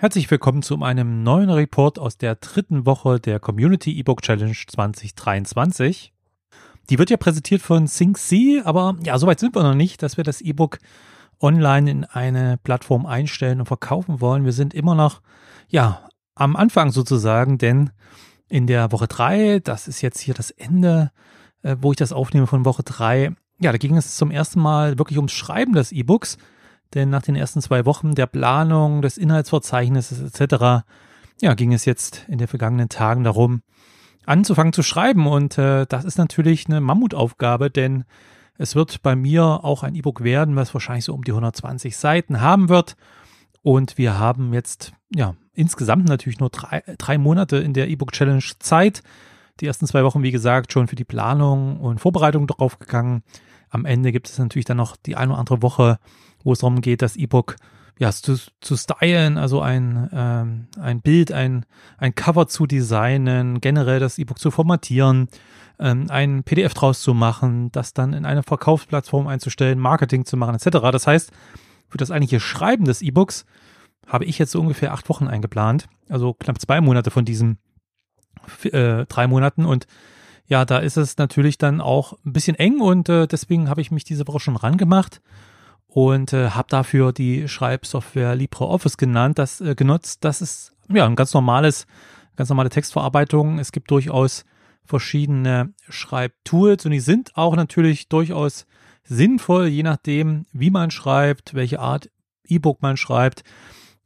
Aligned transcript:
Herzlich 0.00 0.30
willkommen 0.30 0.62
zu 0.62 0.80
einem 0.80 1.24
neuen 1.24 1.50
Report 1.50 1.98
aus 1.98 2.16
der 2.16 2.36
dritten 2.36 2.86
Woche 2.86 3.18
der 3.18 3.40
Community 3.40 3.98
E-Book 3.98 4.22
Challenge 4.22 4.54
2023. 4.54 6.12
Die 6.88 6.98
wird 7.00 7.10
ja 7.10 7.16
präsentiert 7.16 7.62
von 7.62 7.88
SyncC, 7.88 8.62
aber 8.64 8.94
ja, 9.02 9.18
soweit 9.18 9.40
sind 9.40 9.56
wir 9.56 9.64
noch 9.64 9.74
nicht, 9.74 10.04
dass 10.04 10.16
wir 10.16 10.22
das 10.22 10.40
E-Book 10.40 10.78
online 11.40 11.90
in 11.90 12.04
eine 12.04 12.58
Plattform 12.58 13.06
einstellen 13.06 13.58
und 13.58 13.66
verkaufen 13.66 14.20
wollen. 14.20 14.44
Wir 14.44 14.52
sind 14.52 14.72
immer 14.72 14.94
noch, 14.94 15.20
ja, 15.66 16.08
am 16.36 16.54
Anfang 16.54 16.92
sozusagen, 16.92 17.58
denn 17.58 17.90
in 18.48 18.68
der 18.68 18.92
Woche 18.92 19.08
drei, 19.08 19.58
das 19.58 19.88
ist 19.88 20.00
jetzt 20.00 20.20
hier 20.20 20.34
das 20.34 20.52
Ende, 20.52 21.10
äh, 21.62 21.74
wo 21.80 21.90
ich 21.90 21.96
das 21.96 22.12
aufnehme 22.12 22.46
von 22.46 22.64
Woche 22.64 22.84
drei, 22.84 23.32
ja, 23.58 23.72
da 23.72 23.78
ging 23.78 23.96
es 23.96 24.14
zum 24.14 24.30
ersten 24.30 24.60
Mal 24.60 24.96
wirklich 24.96 25.18
ums 25.18 25.32
Schreiben 25.32 25.72
des 25.72 25.90
E-Books. 25.90 26.38
Denn 26.94 27.10
nach 27.10 27.22
den 27.22 27.36
ersten 27.36 27.60
zwei 27.60 27.84
Wochen 27.84 28.14
der 28.14 28.26
Planung, 28.26 29.02
des 29.02 29.18
Inhaltsverzeichnisses 29.18 30.20
etc., 30.20 30.84
ja, 31.40 31.54
ging 31.54 31.72
es 31.72 31.84
jetzt 31.84 32.24
in 32.28 32.38
den 32.38 32.48
vergangenen 32.48 32.88
Tagen 32.88 33.24
darum, 33.24 33.62
anzufangen 34.26 34.72
zu 34.72 34.82
schreiben. 34.82 35.26
Und 35.26 35.58
äh, 35.58 35.86
das 35.86 36.04
ist 36.04 36.18
natürlich 36.18 36.66
eine 36.66 36.80
Mammutaufgabe, 36.80 37.70
denn 37.70 38.04
es 38.56 38.74
wird 38.74 39.02
bei 39.02 39.14
mir 39.14 39.64
auch 39.64 39.84
ein 39.84 39.94
E-Book 39.94 40.24
werden, 40.24 40.56
was 40.56 40.74
wahrscheinlich 40.74 41.04
so 41.04 41.14
um 41.14 41.22
die 41.22 41.30
120 41.30 41.96
Seiten 41.96 42.40
haben 42.40 42.68
wird. 42.68 42.96
Und 43.62 43.98
wir 43.98 44.18
haben 44.18 44.52
jetzt, 44.52 44.92
ja, 45.14 45.34
insgesamt 45.54 46.08
natürlich 46.08 46.40
nur 46.40 46.50
drei, 46.50 46.82
drei 46.98 47.18
Monate 47.18 47.58
in 47.58 47.72
der 47.72 47.88
E-Book 47.88 48.12
Challenge 48.12 48.42
Zeit. 48.58 49.02
Die 49.60 49.66
ersten 49.66 49.86
zwei 49.86 50.04
Wochen, 50.04 50.22
wie 50.22 50.30
gesagt, 50.30 50.72
schon 50.72 50.88
für 50.88 50.96
die 50.96 51.04
Planung 51.04 51.78
und 51.80 52.00
Vorbereitung 52.00 52.46
drauf 52.46 52.78
gegangen. 52.78 53.22
Am 53.70 53.84
Ende 53.84 54.12
gibt 54.12 54.28
es 54.28 54.38
natürlich 54.38 54.64
dann 54.64 54.76
noch 54.76 54.96
die 54.96 55.16
eine 55.16 55.32
oder 55.32 55.40
andere 55.40 55.62
Woche, 55.62 55.98
wo 56.42 56.52
es 56.52 56.60
darum 56.60 56.80
geht, 56.80 57.02
das 57.02 57.16
E-Book 57.16 57.56
ja, 57.98 58.12
zu, 58.12 58.38
zu 58.60 58.76
stylen, 58.76 59.38
also 59.38 59.60
ein, 59.60 60.08
ähm, 60.12 60.68
ein 60.80 61.00
Bild, 61.00 61.32
ein, 61.32 61.66
ein 61.98 62.14
Cover 62.14 62.46
zu 62.46 62.66
designen, 62.66 63.60
generell 63.60 63.98
das 63.98 64.18
E-Book 64.18 64.38
zu 64.38 64.50
formatieren, 64.52 65.28
ähm, 65.80 66.06
ein 66.08 66.44
PDF 66.44 66.74
draus 66.74 67.00
zu 67.02 67.12
machen, 67.12 67.72
das 67.72 67.94
dann 67.94 68.12
in 68.12 68.24
eine 68.24 68.44
Verkaufsplattform 68.44 69.26
einzustellen, 69.26 69.80
Marketing 69.80 70.24
zu 70.24 70.36
machen, 70.36 70.54
etc. 70.54 70.78
Das 70.92 71.06
heißt, 71.08 71.32
für 71.88 71.98
das 71.98 72.10
eigentliche 72.10 72.40
Schreiben 72.40 72.84
des 72.84 73.02
E-Books 73.02 73.44
habe 74.06 74.24
ich 74.24 74.38
jetzt 74.38 74.52
so 74.52 74.60
ungefähr 74.60 74.92
acht 74.92 75.08
Wochen 75.08 75.26
eingeplant, 75.26 75.88
also 76.08 76.34
knapp 76.34 76.60
zwei 76.60 76.80
Monate 76.80 77.10
von 77.10 77.24
diesen 77.24 77.58
äh, 78.62 79.06
drei 79.06 79.26
Monaten 79.26 79.64
und 79.64 79.86
ja, 80.48 80.64
da 80.64 80.78
ist 80.78 80.96
es 80.96 81.18
natürlich 81.18 81.58
dann 81.58 81.80
auch 81.80 82.14
ein 82.24 82.32
bisschen 82.32 82.56
eng 82.56 82.80
und 82.80 83.08
äh, 83.08 83.26
deswegen 83.26 83.68
habe 83.68 83.82
ich 83.82 83.90
mich 83.90 84.04
diese 84.04 84.26
Woche 84.26 84.40
schon 84.40 84.56
rangemacht 84.56 85.20
und 85.86 86.32
äh, 86.32 86.50
habe 86.50 86.68
dafür 86.70 87.12
die 87.12 87.48
Schreibsoftware 87.48 88.34
LibreOffice 88.34 88.96
genannt, 88.96 89.38
das 89.38 89.60
äh, 89.60 89.74
genutzt. 89.74 90.24
Das 90.24 90.40
ist 90.40 90.72
ja 90.88 91.04
ein 91.04 91.16
ganz 91.16 91.34
normales, 91.34 91.86
ganz 92.36 92.48
normale 92.48 92.70
Textverarbeitung. 92.70 93.58
Es 93.58 93.72
gibt 93.72 93.90
durchaus 93.90 94.46
verschiedene 94.84 95.74
Schreibtools 95.90 96.86
und 96.86 96.92
die 96.92 97.00
sind 97.00 97.36
auch 97.36 97.54
natürlich 97.54 98.08
durchaus 98.08 98.66
sinnvoll, 99.04 99.66
je 99.66 99.82
nachdem, 99.82 100.46
wie 100.52 100.70
man 100.70 100.90
schreibt, 100.90 101.52
welche 101.52 101.78
Art 101.78 102.10
E-Book 102.46 102.80
man 102.80 102.96
schreibt. 102.96 103.44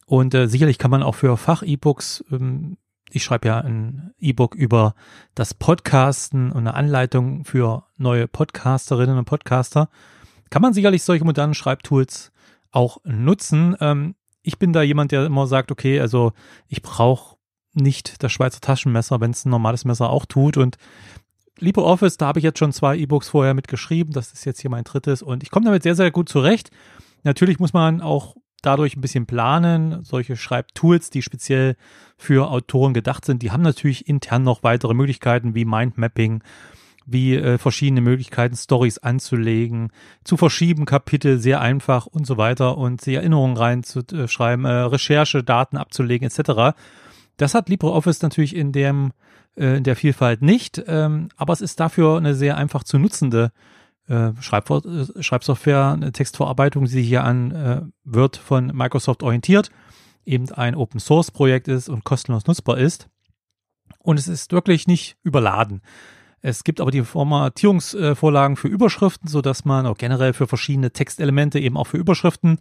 Und 0.07 0.35
äh, 0.35 0.49
sicherlich 0.49 0.79
kann 0.79 0.91
man 0.91 1.05
auch 1.05 1.15
für 1.15 1.37
Fach-E-Books, 1.37 2.25
ähm, 2.33 2.77
ich 3.15 3.25
schreibe 3.25 3.49
ja 3.49 3.59
ein 3.59 4.15
E-Book 4.19 4.55
über 4.55 4.95
das 5.35 5.55
Podcasten 5.55 6.51
und 6.51 6.61
eine 6.61 6.75
Anleitung 6.75 7.45
für 7.45 7.85
neue 7.99 8.27
Podcasterinnen 8.27 9.19
und 9.19 9.27
Podcaster 9.27 9.89
kann 10.51 10.63
man 10.63 10.73
sicherlich 10.73 11.03
solche 11.03 11.25
modernen 11.25 11.55
Schreibtools 11.55 12.33
auch 12.71 12.99
nutzen. 13.05 13.77
Ähm, 13.81 14.15
ich 14.43 14.59
bin 14.59 14.73
da 14.73 14.83
jemand, 14.83 15.13
der 15.13 15.27
immer 15.27 15.47
sagt, 15.47 15.71
okay, 15.71 16.01
also 16.01 16.33
ich 16.69 16.83
brauche 16.83 17.37
nicht 17.75 18.23
das 18.23 18.33
Schweizer 18.33 18.61
Taschenmesser, 18.61 19.21
wenn 19.21 19.31
es 19.31 19.45
ein 19.45 19.51
normales 19.51 19.85
Messer 19.85 20.11
auch 20.11 20.27
tut. 20.27 20.57
Und 20.57 20.77
LibreOffice, 21.59 22.17
da 22.17 22.27
habe 22.27 22.39
ich 22.39 22.45
jetzt 22.45 22.59
schon 22.59 22.73
zwei 22.73 22.97
E-Books 22.97 23.29
vorher 23.29 23.55
mitgeschrieben. 23.55 24.13
Das 24.13 24.33
ist 24.33 24.45
jetzt 24.45 24.61
hier 24.61 24.71
mein 24.71 24.85
drittes 24.85 25.23
und 25.23 25.43
ich 25.43 25.51
komme 25.51 25.67
damit 25.67 25.83
sehr, 25.83 25.95
sehr 25.95 26.11
gut 26.11 26.29
zurecht. 26.29 26.71
Natürlich 27.25 27.59
muss 27.59 27.73
man 27.73 28.01
auch 28.01 28.37
dadurch 28.63 28.97
ein 28.97 29.01
bisschen 29.01 29.27
planen. 29.27 30.03
Solche 30.03 30.37
Schreibtools, 30.37 31.11
die 31.11 31.23
speziell 31.23 31.77
für 32.17 32.51
Autoren 32.51 32.95
gedacht 32.95 33.25
sind, 33.25 33.43
die 33.43 33.51
haben 33.51 33.63
natürlich 33.63 34.09
intern 34.09 34.43
noch 34.43 34.63
weitere 34.63 34.95
Möglichkeiten 34.95 35.55
wie 35.55 35.65
Mindmapping 35.65 36.43
wie 37.07 37.37
äh, 37.37 37.59
verschiedene 37.59 38.01
Möglichkeiten, 38.01 38.57
Stories 38.57 38.99
anzulegen, 38.99 39.91
zu 40.25 40.37
verschieben, 40.37 40.85
Kapitel 40.85 41.39
sehr 41.39 41.61
einfach 41.61 42.07
und 42.07 42.27
so 42.27 42.37
weiter 42.37 42.79
und 42.79 43.05
die 43.07 43.15
Erinnerungen 43.15 43.57
reinzuschreiben, 43.57 44.65
äh, 44.65 44.69
Recherche, 44.69 45.43
Daten 45.43 45.77
abzulegen 45.77 46.29
etc. 46.29 46.77
Das 47.37 47.55
hat 47.55 47.69
LibreOffice 47.69 48.23
natürlich 48.23 48.55
in 48.55 48.73
dem 48.73 49.13
äh, 49.57 49.77
in 49.77 49.85
der 49.85 49.97
Vielfalt 49.97 50.43
nicht, 50.43 50.83
ähm, 50.87 51.29
aber 51.37 51.53
es 51.53 51.61
ist 51.61 51.81
dafür 51.81 52.17
eine 52.17 52.35
sehr 52.35 52.57
einfach 52.57 52.85
zu 52.85 52.99
nutzende 52.99 53.53
äh, 54.09 54.31
Schreib 54.41 54.71
äh, 54.71 55.23
Schreibsoftware, 55.23 55.93
eine 55.93 56.13
Textverarbeitung, 56.13 56.85
die 56.85 56.91
sich 56.91 57.09
hier 57.09 57.25
an 57.25 57.51
äh, 57.51 57.83
wird 58.05 58.37
von 58.37 58.69
Microsoft 58.69 59.23
orientiert, 59.23 59.71
eben 60.25 60.51
ein 60.53 60.75
Open 60.75 61.01
Source 61.01 61.31
Projekt 61.31 61.69
ist 61.69 61.89
und 61.89 62.05
kostenlos 62.05 62.47
nutzbar 62.47 62.79
ist. 62.79 63.09
Und 63.99 64.19
es 64.19 64.29
ist 64.29 64.53
wirklich 64.53 64.87
nicht 64.87 65.17
überladen. 65.23 65.83
Es 66.41 66.65
gibt 66.65 66.81
aber 66.81 66.91
die 66.91 67.03
Formatierungsvorlagen 67.03 68.57
für 68.57 68.67
Überschriften, 68.67 69.29
so 69.29 69.43
dass 69.43 69.65
man 69.65 69.87
auch 69.87 69.97
generell 69.97 70.33
für 70.33 70.49
verschiedene 70.49 70.91
Textelemente 70.91 71.61
eben 71.61 71.77
auch 71.77 71.87
für 71.87 71.99
Überschriften 71.99 72.59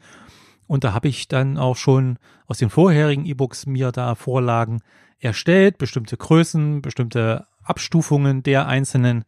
und 0.72 0.86
da 0.86 0.94
habe 0.94 1.10
ich 1.10 1.28
dann 1.28 1.58
auch 1.58 1.76
schon 1.76 2.18
aus 2.48 2.60
den 2.60 2.70
vorherigen 2.70 3.26
E-Books 3.26 3.66
mir 3.66 3.92
da 3.92 4.16
Vorlagen 4.16 4.80
erstellt, 5.20 5.78
bestimmte 5.78 6.16
Größen, 6.16 6.82
bestimmte 6.82 7.46
Abstufungen 7.62 8.42
der 8.42 8.68
einzelnen 8.68 9.26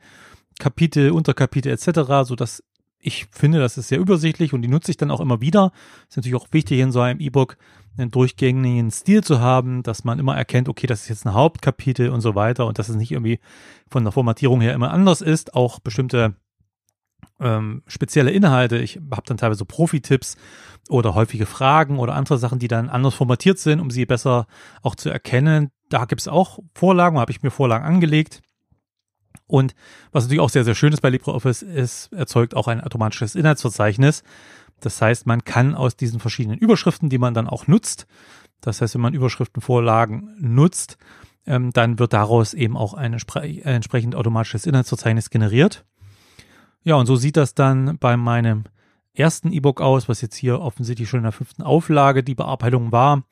Kapitel, 0.59 1.11
Unterkapitel 1.11 1.71
etc., 1.71 2.27
so 2.27 2.35
dass 2.35 2.63
ich 3.05 3.27
finde, 3.31 3.59
das 3.59 3.77
ist 3.77 3.89
sehr 3.89 3.99
übersichtlich 3.99 4.53
und 4.53 4.61
die 4.61 4.69
nutze 4.69 4.89
ich 4.89 4.97
dann 4.97 5.11
auch 5.11 5.19
immer 5.19 5.41
wieder. 5.41 5.71
Ist 6.07 6.15
natürlich 6.15 6.35
auch 6.35 6.47
wichtig 6.51 6.79
in 6.79 6.91
so 6.91 7.01
einem 7.01 7.19
E-Book 7.19 7.57
einen 7.97 8.11
durchgängigen 8.11 8.91
Stil 8.91 9.23
zu 9.23 9.41
haben, 9.41 9.83
dass 9.83 10.05
man 10.05 10.19
immer 10.19 10.35
erkennt, 10.37 10.69
okay, 10.69 10.87
das 10.87 11.01
ist 11.01 11.09
jetzt 11.09 11.25
ein 11.25 11.33
Hauptkapitel 11.33 12.09
und 12.09 12.21
so 12.21 12.33
weiter 12.33 12.65
und 12.65 12.79
dass 12.79 12.89
es 12.89 12.95
nicht 12.95 13.11
irgendwie 13.11 13.39
von 13.89 14.03
der 14.03 14.13
Formatierung 14.13 14.61
her 14.61 14.73
immer 14.73 14.91
anders 14.91 15.21
ist. 15.21 15.53
Auch 15.53 15.79
bestimmte 15.79 16.35
ähm, 17.41 17.83
spezielle 17.87 18.31
Inhalte. 18.31 18.77
Ich 18.77 18.95
habe 19.11 19.23
dann 19.25 19.37
teilweise 19.37 19.65
Profi-Tipps 19.65 20.37
oder 20.87 21.13
häufige 21.13 21.45
Fragen 21.45 21.99
oder 21.99 22.15
andere 22.15 22.37
Sachen, 22.37 22.59
die 22.59 22.69
dann 22.69 22.89
anders 22.89 23.15
formatiert 23.15 23.59
sind, 23.59 23.81
um 23.81 23.91
sie 23.91 24.05
besser 24.05 24.47
auch 24.81 24.95
zu 24.95 25.09
erkennen. 25.09 25.71
Da 25.89 26.05
gibt 26.05 26.21
es 26.21 26.29
auch 26.29 26.59
Vorlagen, 26.73 27.19
habe 27.19 27.31
ich 27.31 27.43
mir 27.43 27.51
Vorlagen 27.51 27.85
angelegt 27.85 28.41
und 29.47 29.75
was 30.11 30.23
natürlich 30.23 30.41
auch 30.41 30.49
sehr, 30.49 30.63
sehr 30.63 30.75
schön 30.75 30.93
ist 30.93 31.01
bei 31.01 31.09
LibreOffice, 31.09 31.61
ist, 31.61 32.11
erzeugt 32.13 32.55
auch 32.55 32.67
ein 32.67 32.81
automatisches 32.81 33.35
Inhaltsverzeichnis. 33.35 34.23
Das 34.79 35.01
heißt, 35.01 35.25
man 35.25 35.43
kann 35.43 35.75
aus 35.75 35.95
diesen 35.95 36.19
verschiedenen 36.19 36.57
Überschriften, 36.57 37.09
die 37.09 37.17
man 37.17 37.33
dann 37.33 37.47
auch 37.47 37.67
nutzt, 37.67 38.07
das 38.63 38.81
heißt, 38.81 38.95
wenn 38.95 39.01
man 39.01 39.13
Überschriftenvorlagen 39.13 40.35
nutzt, 40.39 40.97
ähm, 41.45 41.71
dann 41.71 41.99
wird 41.99 42.13
daraus 42.13 42.53
eben 42.53 42.77
auch 42.77 42.93
ein 42.93 43.13
entsprechend 43.13 44.15
automatisches 44.15 44.65
Inhaltsverzeichnis 44.65 45.29
generiert. 45.29 45.85
Ja, 46.83 46.95
und 46.95 47.05
so 47.05 47.15
sieht 47.15 47.37
das 47.37 47.55
dann 47.55 47.97
bei 47.97 48.15
meinem 48.17 48.63
ersten 49.13 49.51
E-Book 49.51 49.81
aus, 49.81 50.09
was 50.09 50.21
jetzt 50.21 50.35
hier 50.35 50.61
offensichtlich 50.61 51.09
schon 51.09 51.19
in 51.19 51.23
der 51.23 51.31
fünften 51.33 51.61
Auflage 51.61 52.23
die 52.23 52.35
Bearbeitung 52.35 52.91
war. 52.91 53.23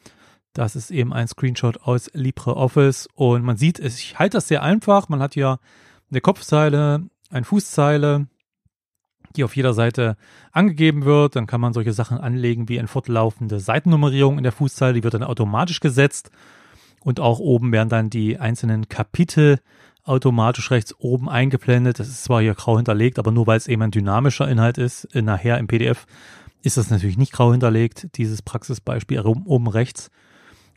Das 0.53 0.75
ist 0.75 0.91
eben 0.91 1.13
ein 1.13 1.29
Screenshot 1.29 1.81
aus 1.81 2.09
LibreOffice 2.13 3.07
und 3.15 3.43
man 3.43 3.55
sieht, 3.55 3.79
ich 3.79 4.19
halte 4.19 4.37
das 4.37 4.49
sehr 4.49 4.63
einfach. 4.63 5.07
Man 5.07 5.21
hat 5.21 5.33
hier 5.33 5.59
eine 6.11 6.21
Kopfzeile, 6.21 7.03
eine 7.29 7.45
Fußzeile, 7.45 8.27
die 9.35 9.43
auf 9.43 9.55
jeder 9.55 9.73
Seite 9.73 10.17
angegeben 10.51 11.05
wird. 11.05 11.35
Dann 11.35 11.47
kann 11.47 11.61
man 11.61 11.73
solche 11.73 11.93
Sachen 11.93 12.17
anlegen 12.17 12.69
wie 12.69 12.79
eine 12.79 12.87
fortlaufende 12.87 13.59
Seitennummerierung 13.59 14.37
in 14.37 14.43
der 14.43 14.51
Fußzeile, 14.51 14.93
die 14.93 15.03
wird 15.03 15.13
dann 15.13 15.23
automatisch 15.23 15.79
gesetzt. 15.79 16.31
Und 17.03 17.19
auch 17.19 17.39
oben 17.39 17.71
werden 17.71 17.89
dann 17.89 18.09
die 18.09 18.37
einzelnen 18.39 18.87
Kapitel 18.87 19.59
automatisch 20.03 20.69
rechts 20.71 20.95
oben 20.99 21.29
eingeblendet. 21.29 21.99
Das 21.99 22.07
ist 22.07 22.23
zwar 22.23 22.41
hier 22.41 22.53
grau 22.53 22.77
hinterlegt, 22.77 23.17
aber 23.17 23.31
nur 23.31 23.47
weil 23.47 23.57
es 23.57 23.67
eben 23.67 23.81
ein 23.81 23.91
dynamischer 23.91 24.47
Inhalt 24.47 24.77
ist, 24.77 25.07
nachher 25.15 25.57
im 25.57 25.67
PDF 25.67 26.05
ist 26.63 26.77
das 26.77 26.89
natürlich 26.89 27.17
nicht 27.17 27.33
grau 27.33 27.51
hinterlegt, 27.51 28.07
dieses 28.17 28.41
Praxisbeispiel 28.41 29.21
oben 29.21 29.67
rechts. 29.67 30.11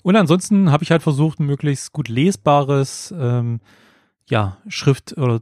Und 0.03 0.17
ansonsten 0.17 0.71
habe 0.71 0.85
ich 0.85 0.91
halt 0.91 1.03
versucht, 1.03 1.41
ein 1.41 1.47
möglichst 1.47 1.93
gut 1.93 2.09
lesbares 2.09 3.15
ähm, 3.19 3.61
ja, 4.29 4.59
Schrift 4.69 5.17
oder 5.17 5.41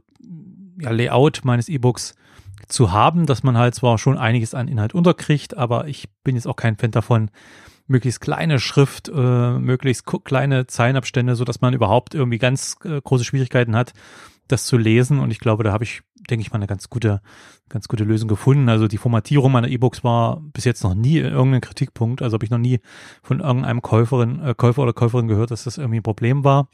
ja, 0.79 0.91
Layout 0.91 1.41
meines 1.43 1.69
E-Books 1.69 2.15
zu 2.67 2.91
haben, 2.91 3.25
dass 3.25 3.43
man 3.43 3.57
halt 3.57 3.75
zwar 3.75 3.97
schon 3.97 4.17
einiges 4.17 4.53
an 4.53 4.67
Inhalt 4.67 4.93
unterkriegt, 4.93 5.55
aber 5.57 5.87
ich 5.87 6.09
bin 6.23 6.35
jetzt 6.35 6.47
auch 6.47 6.55
kein 6.55 6.77
Fan 6.77 6.91
davon, 6.91 7.29
möglichst 7.87 8.21
kleine 8.21 8.59
Schrift, 8.59 9.09
äh, 9.09 9.57
möglichst 9.59 10.05
kleine 10.05 10.67
Zeilenabstände, 10.67 11.35
so 11.35 11.43
dass 11.43 11.61
man 11.61 11.73
überhaupt 11.73 12.15
irgendwie 12.15 12.37
ganz 12.37 12.77
äh, 12.85 13.01
große 13.01 13.25
Schwierigkeiten 13.25 13.75
hat, 13.75 13.93
das 14.47 14.65
zu 14.65 14.77
lesen. 14.77 15.19
Und 15.19 15.31
ich 15.31 15.39
glaube, 15.39 15.63
da 15.63 15.71
habe 15.71 15.83
ich, 15.83 16.01
denke 16.29 16.41
ich 16.41 16.51
mal, 16.51 16.57
eine 16.57 16.67
ganz 16.67 16.89
gute, 16.89 17.21
ganz 17.69 17.87
gute 17.87 18.03
Lösung 18.03 18.29
gefunden. 18.29 18.69
Also 18.69 18.87
die 18.87 18.97
Formatierung 18.97 19.51
meiner 19.51 19.67
E-Books 19.67 20.03
war 20.03 20.41
bis 20.41 20.65
jetzt 20.65 20.83
noch 20.83 20.95
nie 20.95 21.17
irgendein 21.17 21.61
Kritikpunkt. 21.61 22.21
Also 22.21 22.35
habe 22.35 22.45
ich 22.45 22.51
noch 22.51 22.57
nie 22.57 22.79
von 23.21 23.41
irgendeinem 23.41 23.81
Käuferin, 23.81 24.41
äh, 24.41 24.53
Käufer 24.55 24.83
oder 24.83 24.93
Käuferin 24.93 25.27
gehört, 25.27 25.51
dass 25.51 25.65
das 25.65 25.77
irgendwie 25.77 25.99
ein 25.99 26.03
Problem 26.03 26.43
war. 26.43 26.69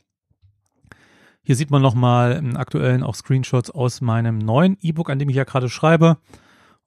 Hier 1.41 1.56
sieht 1.56 1.71
man 1.71 1.81
nochmal 1.81 2.33
im 2.33 2.57
aktuellen 2.57 3.03
auch 3.03 3.15
Screenshots 3.15 3.71
aus 3.71 4.01
meinem 4.01 4.38
neuen 4.38 4.77
E-Book, 4.81 5.09
an 5.09 5.19
dem 5.19 5.30
ich 5.30 5.36
ja 5.36 5.45
gerade 5.45 5.69
schreibe. 5.69 6.18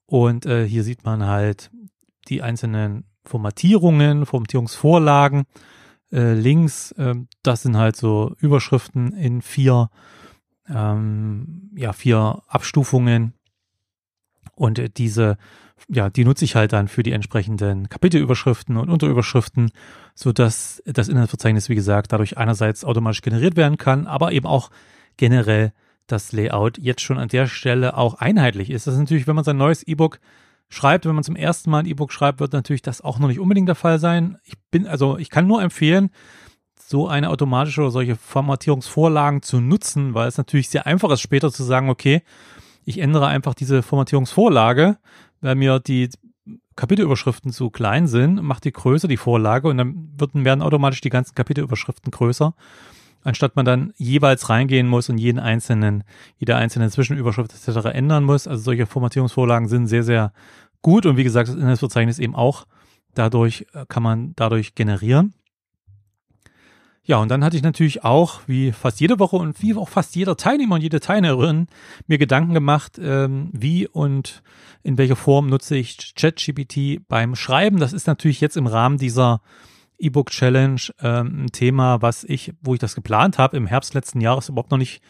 Und 0.06 0.46
äh, 0.46 0.66
hier 0.66 0.84
sieht 0.84 1.04
man 1.04 1.26
halt 1.26 1.70
die 2.28 2.42
einzelnen 2.42 3.04
Formatierungen, 3.24 4.26
Formatierungsvorlagen. 4.26 5.44
Äh, 6.12 6.34
links, 6.34 6.92
äh, 6.92 7.14
das 7.42 7.62
sind 7.62 7.76
halt 7.76 7.96
so 7.96 8.34
Überschriften 8.38 9.12
in 9.12 9.42
vier, 9.42 9.90
ähm, 10.68 11.70
ja, 11.74 11.92
vier 11.92 12.42
Abstufungen. 12.46 13.34
Und 14.54 14.78
äh, 14.78 14.88
diese, 14.88 15.36
ja, 15.88 16.10
die 16.10 16.24
nutze 16.24 16.44
ich 16.44 16.56
halt 16.56 16.72
dann 16.72 16.88
für 16.88 17.02
die 17.02 17.12
entsprechenden 17.12 17.88
Kapitelüberschriften 17.88 18.76
und 18.76 18.90
Unterüberschriften, 18.90 19.70
so 20.14 20.32
dass 20.32 20.82
das 20.86 21.08
Inhaltsverzeichnis, 21.08 21.68
wie 21.68 21.74
gesagt, 21.74 22.12
dadurch 22.12 22.38
einerseits 22.38 22.84
automatisch 22.84 23.22
generiert 23.22 23.56
werden 23.56 23.78
kann, 23.78 24.06
aber 24.06 24.32
eben 24.32 24.46
auch 24.46 24.70
generell 25.16 25.72
das 26.06 26.32
Layout 26.32 26.78
jetzt 26.78 27.00
schon 27.00 27.18
an 27.18 27.28
der 27.28 27.46
Stelle 27.46 27.96
auch 27.96 28.14
einheitlich 28.14 28.70
ist. 28.70 28.86
Das 28.86 28.94
ist 28.94 29.00
natürlich, 29.00 29.26
wenn 29.26 29.36
man 29.36 29.44
sein 29.44 29.56
neues 29.56 29.82
E-Book 29.82 30.20
schreibt, 30.68 31.06
wenn 31.06 31.14
man 31.14 31.24
zum 31.24 31.36
ersten 31.36 31.70
Mal 31.70 31.80
ein 31.80 31.86
E-Book 31.86 32.12
schreibt, 32.12 32.40
wird 32.40 32.52
natürlich 32.52 32.82
das 32.82 33.00
auch 33.00 33.18
noch 33.18 33.28
nicht 33.28 33.40
unbedingt 33.40 33.68
der 33.68 33.74
Fall 33.74 33.98
sein. 33.98 34.38
Ich 34.44 34.54
bin, 34.70 34.86
also 34.86 35.18
ich 35.18 35.30
kann 35.30 35.46
nur 35.46 35.62
empfehlen, 35.62 36.10
so 36.76 37.08
eine 37.08 37.30
automatische 37.30 37.80
oder 37.80 37.90
solche 37.90 38.16
Formatierungsvorlagen 38.16 39.42
zu 39.42 39.60
nutzen, 39.60 40.14
weil 40.14 40.28
es 40.28 40.36
natürlich 40.36 40.68
sehr 40.68 40.86
einfach 40.86 41.10
ist, 41.10 41.20
später 41.20 41.50
zu 41.50 41.62
sagen, 41.62 41.88
okay, 41.88 42.22
ich 42.84 42.98
ändere 42.98 43.26
einfach 43.26 43.54
diese 43.54 43.82
Formatierungsvorlage, 43.82 44.98
weil 45.40 45.54
mir 45.54 45.80
die 45.80 46.10
Kapitelüberschriften 46.76 47.52
zu 47.52 47.70
klein 47.70 48.06
sind, 48.06 48.42
macht 48.42 48.64
die 48.64 48.72
größer, 48.72 49.08
die 49.08 49.16
Vorlage, 49.16 49.68
und 49.68 49.78
dann 49.78 50.44
werden 50.44 50.62
automatisch 50.62 51.00
die 51.00 51.10
ganzen 51.10 51.34
Kapitelüberschriften 51.34 52.10
größer 52.10 52.54
anstatt 53.24 53.56
man 53.56 53.64
dann 53.64 53.92
jeweils 53.96 54.48
reingehen 54.48 54.88
muss 54.88 55.08
und 55.08 55.18
jeden 55.18 55.38
einzelnen, 55.38 56.04
jede 56.36 56.56
einzelne 56.56 56.90
Zwischenüberschrift 56.90 57.52
etc. 57.52 57.86
ändern 57.86 58.24
muss. 58.24 58.46
Also 58.46 58.62
solche 58.62 58.86
Formatierungsvorlagen 58.86 59.68
sind 59.68 59.86
sehr, 59.86 60.02
sehr 60.02 60.32
gut 60.82 61.06
und 61.06 61.16
wie 61.16 61.24
gesagt, 61.24 61.48
das 61.48 61.56
Inhaltsverzeichnis 61.56 62.18
eben 62.18 62.34
auch. 62.34 62.66
Dadurch 63.14 63.66
äh, 63.74 63.84
kann 63.86 64.02
man 64.02 64.32
dadurch 64.36 64.74
generieren. 64.74 65.34
Ja, 67.04 67.16
und 67.16 67.30
dann 67.30 67.42
hatte 67.42 67.56
ich 67.56 67.62
natürlich 67.62 68.04
auch, 68.04 68.40
wie 68.46 68.70
fast 68.70 69.00
jede 69.00 69.18
Woche 69.18 69.36
und 69.36 69.60
wie 69.60 69.74
auch 69.74 69.88
fast 69.88 70.14
jeder 70.14 70.36
Teilnehmer 70.36 70.76
und 70.76 70.82
jede 70.82 71.00
Teilnehmerin, 71.00 71.66
mir 72.06 72.18
Gedanken 72.18 72.54
gemacht, 72.54 72.98
ähm, 73.02 73.50
wie 73.52 73.88
und 73.88 74.42
in 74.84 74.98
welcher 74.98 75.16
Form 75.16 75.48
nutze 75.48 75.76
ich 75.76 76.14
ChatGPT 76.14 77.08
beim 77.08 77.34
Schreiben. 77.34 77.80
Das 77.80 77.92
ist 77.92 78.06
natürlich 78.06 78.40
jetzt 78.40 78.56
im 78.56 78.68
Rahmen 78.68 78.98
dieser 78.98 79.40
E-Book 79.98 80.30
Challenge 80.30 80.80
ähm, 81.00 81.44
ein 81.44 81.52
Thema, 81.52 82.02
was 82.02 82.22
ich, 82.24 82.54
wo 82.60 82.74
ich 82.74 82.80
das 82.80 82.94
geplant 82.94 83.36
habe, 83.36 83.56
im 83.56 83.66
Herbst 83.66 83.94
letzten 83.94 84.20
Jahres 84.20 84.48
überhaupt 84.48 84.70
noch 84.70 84.78
nicht 84.78 85.02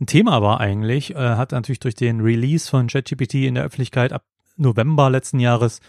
ein 0.00 0.06
Thema 0.06 0.42
war 0.42 0.60
eigentlich. 0.60 1.14
Äh, 1.14 1.36
hat 1.36 1.52
natürlich 1.52 1.80
durch 1.80 1.94
den 1.94 2.20
Release 2.20 2.68
von 2.68 2.88
ChatGPT 2.88 3.34
in 3.34 3.54
der 3.54 3.64
Öffentlichkeit 3.64 4.12
ab 4.12 4.24
November 4.56 5.08
letzten 5.08 5.40
Jahres 5.40 5.80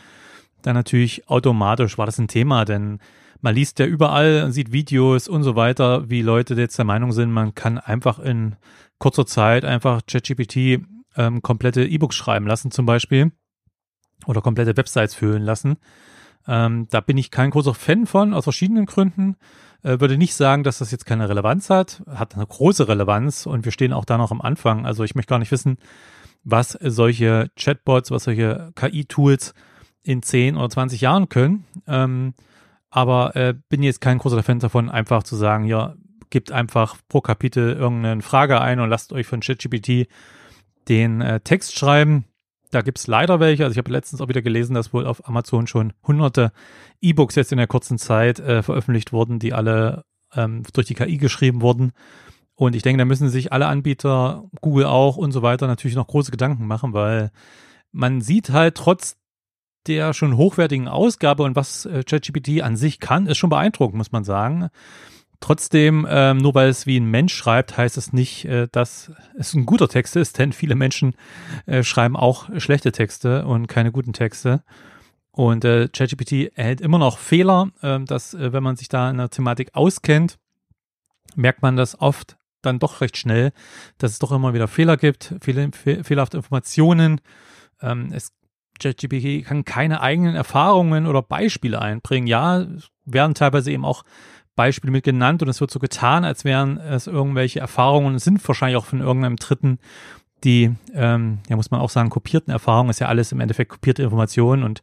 dann 0.62 0.76
natürlich 0.76 1.30
automatisch 1.30 1.98
war 1.98 2.06
das 2.06 2.18
ein 2.20 2.28
Thema, 2.28 2.66
denn 2.66 3.00
man 3.42 3.56
liest 3.56 3.80
ja 3.80 3.86
überall 3.86 4.44
und 4.44 4.52
sieht 4.52 4.72
Videos 4.72 5.28
und 5.28 5.44
so 5.44 5.56
weiter, 5.56 6.10
wie 6.10 6.22
Leute 6.22 6.56
jetzt 6.56 6.78
der 6.78 6.86
Meinung 6.86 7.12
sind, 7.12 7.32
man 7.32 7.56
kann 7.56 7.78
einfach 7.78 8.20
in 8.20 8.56
kurzer 8.98 9.26
Zeit 9.26 9.66
einfach 9.66 10.02
ChatGPT 10.06 10.82
ähm, 11.16 11.42
komplette 11.42 11.86
E-Books 11.86 12.16
schreiben 12.16 12.48
lassen 12.48 12.72
zum 12.72 12.86
Beispiel 12.86 13.32
oder 14.26 14.42
komplette 14.42 14.76
Websites 14.76 15.16
füllen 15.16 15.44
lassen. 15.44 15.78
Ähm, 16.48 16.88
da 16.90 17.00
bin 17.02 17.18
ich 17.18 17.32
kein 17.32 17.52
großer 17.52 17.74
Fan 17.74 18.06
von, 18.06 18.34
aus 18.34 18.44
verschiedenen 18.44 18.86
Gründen. 18.86 19.36
Äh, 19.84 20.00
würde 20.00 20.18
nicht 20.18 20.34
sagen, 20.34 20.64
dass 20.64 20.80
das 20.80 20.92
jetzt 20.92 21.06
keine 21.06 21.30
Relevanz 21.30 21.70
hat. 21.70 22.04
Hat 22.08 22.36
eine 22.36 22.46
große 22.46 22.88
Relevanz 22.88 23.46
und 23.46 23.66
wir 23.66 23.72
stehen 23.72 23.94
auch 23.94 24.06
da 24.06 24.18
noch 24.18 24.32
am 24.32 24.42
Anfang. 24.42 24.86
Also 24.86 25.04
ich 25.04 25.16
möchte 25.16 25.30
gar 25.30 25.40
nicht 25.40 25.52
wissen, 25.52 25.78
was 26.44 26.78
solche 26.82 27.50
Chatbots, 27.56 28.12
was 28.12 28.24
solche 28.26 28.72
KI-Tools 28.76 29.54
in 30.04 30.22
10 30.22 30.58
oder 30.58 30.70
20 30.70 31.02
Jahren 31.02 31.30
können. 31.30 31.66
Ähm, 31.88 32.34
aber 32.90 33.36
äh, 33.36 33.54
bin 33.70 33.84
jetzt 33.84 34.02
kein 34.02 34.18
großer 34.18 34.42
Fan 34.44 34.60
davon, 34.60 34.90
einfach 34.90 35.24
zu 35.24 35.36
sagen, 35.36 35.66
ja, 35.66 35.96
gebt 36.30 36.52
einfach 36.52 36.98
pro 37.08 37.22
Kapitel 37.22 37.74
irgendeine 37.74 38.22
Frage 38.22 38.62
ein 38.62 38.80
und 38.80 38.90
lasst 38.90 39.14
euch 39.14 39.28
von 39.28 39.40
ChatGPT 39.40 40.08
den 40.88 41.22
äh, 41.22 41.40
Text 41.42 41.78
schreiben. 41.78 42.26
Da 42.72 42.82
gibt's 42.82 43.08
leider 43.08 43.40
welche. 43.40 43.64
Also 43.64 43.74
ich 43.74 43.78
habe 43.80 43.92
letztens 43.92 44.22
auch 44.22 44.28
wieder 44.28 44.42
gelesen, 44.42 44.76
dass 44.76 44.94
wohl 44.94 45.08
auf 45.08 45.28
Amazon 45.28 45.66
schon 45.66 45.94
hunderte 46.06 46.52
E-Books 47.02 47.36
jetzt 47.36 47.52
in 47.52 47.58
der 47.58 47.68
kurzen 47.68 47.98
Zeit 47.98 48.40
äh, 48.40 48.62
veröffentlicht 48.62 49.12
wurden, 49.12 49.40
die 49.40 49.54
alle 49.54 50.04
ähm, 50.36 50.64
durch 50.74 50.86
die 50.86 50.94
KI 50.94 51.18
geschrieben 51.18 51.62
wurden. 51.62 51.94
Und 52.54 52.76
ich 52.76 52.84
denke, 52.84 53.00
da 53.00 53.06
müssen 53.06 53.30
sich 53.30 53.54
alle 53.54 53.68
Anbieter, 53.68 54.44
Google 54.62 54.86
auch 54.86 55.18
und 55.18 55.32
so 55.32 55.42
weiter, 55.42 55.66
natürlich 55.66 55.96
noch 55.96 56.08
große 56.08 56.30
Gedanken 56.30 56.68
machen, 56.68 56.94
weil 56.94 57.32
man 57.92 58.22
sieht 58.22 58.50
halt 58.50 58.76
trotz 58.76 59.18
der 59.88 60.14
schon 60.14 60.38
hochwertigen 60.38 60.88
Ausgabe 60.88 61.44
und 61.44 61.56
was 61.56 61.86
äh, 61.86 62.04
ChatGPT 62.04 62.62
an 62.62 62.76
sich 62.76 63.00
kann, 63.00 63.28
ist 63.28 63.38
schon 63.38 63.50
beeindruckend, 63.50 63.98
muss 63.98 64.12
man 64.12 64.24
sagen. 64.24 64.70
Trotzdem, 65.42 66.06
ähm, 66.10 66.38
nur 66.38 66.54
weil 66.54 66.68
es 66.68 66.86
wie 66.86 67.00
ein 67.00 67.06
Mensch 67.06 67.34
schreibt, 67.34 67.78
heißt 67.78 67.98
es 67.98 68.12
nicht, 68.12 68.46
äh, 68.46 68.68
dass 68.72 69.12
es 69.38 69.54
ein 69.54 69.66
guter 69.66 69.88
Text 69.88 70.16
ist, 70.18 70.38
denn 70.38 70.52
viele 70.52 70.76
Menschen 70.76 71.16
äh, 71.66 71.84
schreiben 71.84 72.18
auch 72.18 72.50
schlechte 72.58 72.92
Texte 72.92 73.46
und 73.46 73.68
keine 73.68 73.92
guten 73.92 74.12
Texte. 74.12 74.64
Und 75.32 75.64
äh, 75.64 75.88
ChatGPT 75.88 76.58
erhält 76.58 76.82
immer 76.82 76.98
noch 76.98 77.18
Fehler, 77.18 77.72
äh, 77.82 78.00
dass 78.02 78.34
äh, 78.34 78.52
wenn 78.52 78.64
man 78.64 78.76
sich 78.76 78.90
da 78.90 79.10
in 79.10 79.18
der 79.18 79.30
Thematik 79.30 79.70
auskennt, 79.74 80.38
merkt 81.36 81.62
man 81.62 81.78
das 81.78 82.00
oft 82.00 82.38
dann 82.62 82.80
doch 82.80 83.00
recht 83.00 83.16
schnell, 83.16 83.54
dass 83.98 84.12
es 84.12 84.20
doch 84.20 84.34
immer 84.34 84.54
wieder 84.54 84.68
Fehler 84.68 84.98
gibt, 84.98 85.36
fehl 85.42 85.72
fehlerhafte 85.72 86.36
Informationen. 86.36 87.22
Ähm, 87.82 88.10
es 88.12 88.34
ChatGPT 88.80 89.46
kann 89.46 89.66
keine 89.66 90.02
eigenen 90.02 90.36
Erfahrungen 90.36 91.06
oder 91.06 91.22
Beispiele 91.22 91.82
einbringen. 91.82 92.28
Ja, 92.28 92.66
werden 93.06 93.36
teilweise 93.36 93.72
eben 93.72 93.86
auch 93.86 94.04
Beispiele 94.56 94.92
mit 94.92 95.06
genannt 95.06 95.42
und 95.42 95.48
es 95.48 95.62
wird 95.62 95.72
so 95.72 95.80
getan, 95.80 96.26
als 96.26 96.44
wären 96.44 96.78
es 96.78 97.08
irgendwelche 97.08 97.60
Erfahrungen, 97.60 98.20
sind 98.20 98.46
wahrscheinlich 98.46 98.78
auch 98.78 98.86
von 98.86 99.00
irgendeinem 99.00 99.38
Dritten, 99.38 99.80
die, 100.44 100.76
ähm, 100.94 101.40
ja 101.50 101.56
muss 101.56 101.72
man 101.72 101.80
auch 101.80 101.90
sagen, 101.90 102.10
kopierten 102.10 102.52
Erfahrungen, 102.52 102.90
ist 102.90 103.00
ja 103.00 103.08
alles 103.08 103.32
im 103.32 103.40
Endeffekt 103.40 103.72
kopierte 103.72 104.04
Informationen 104.04 104.64
und 104.64 104.82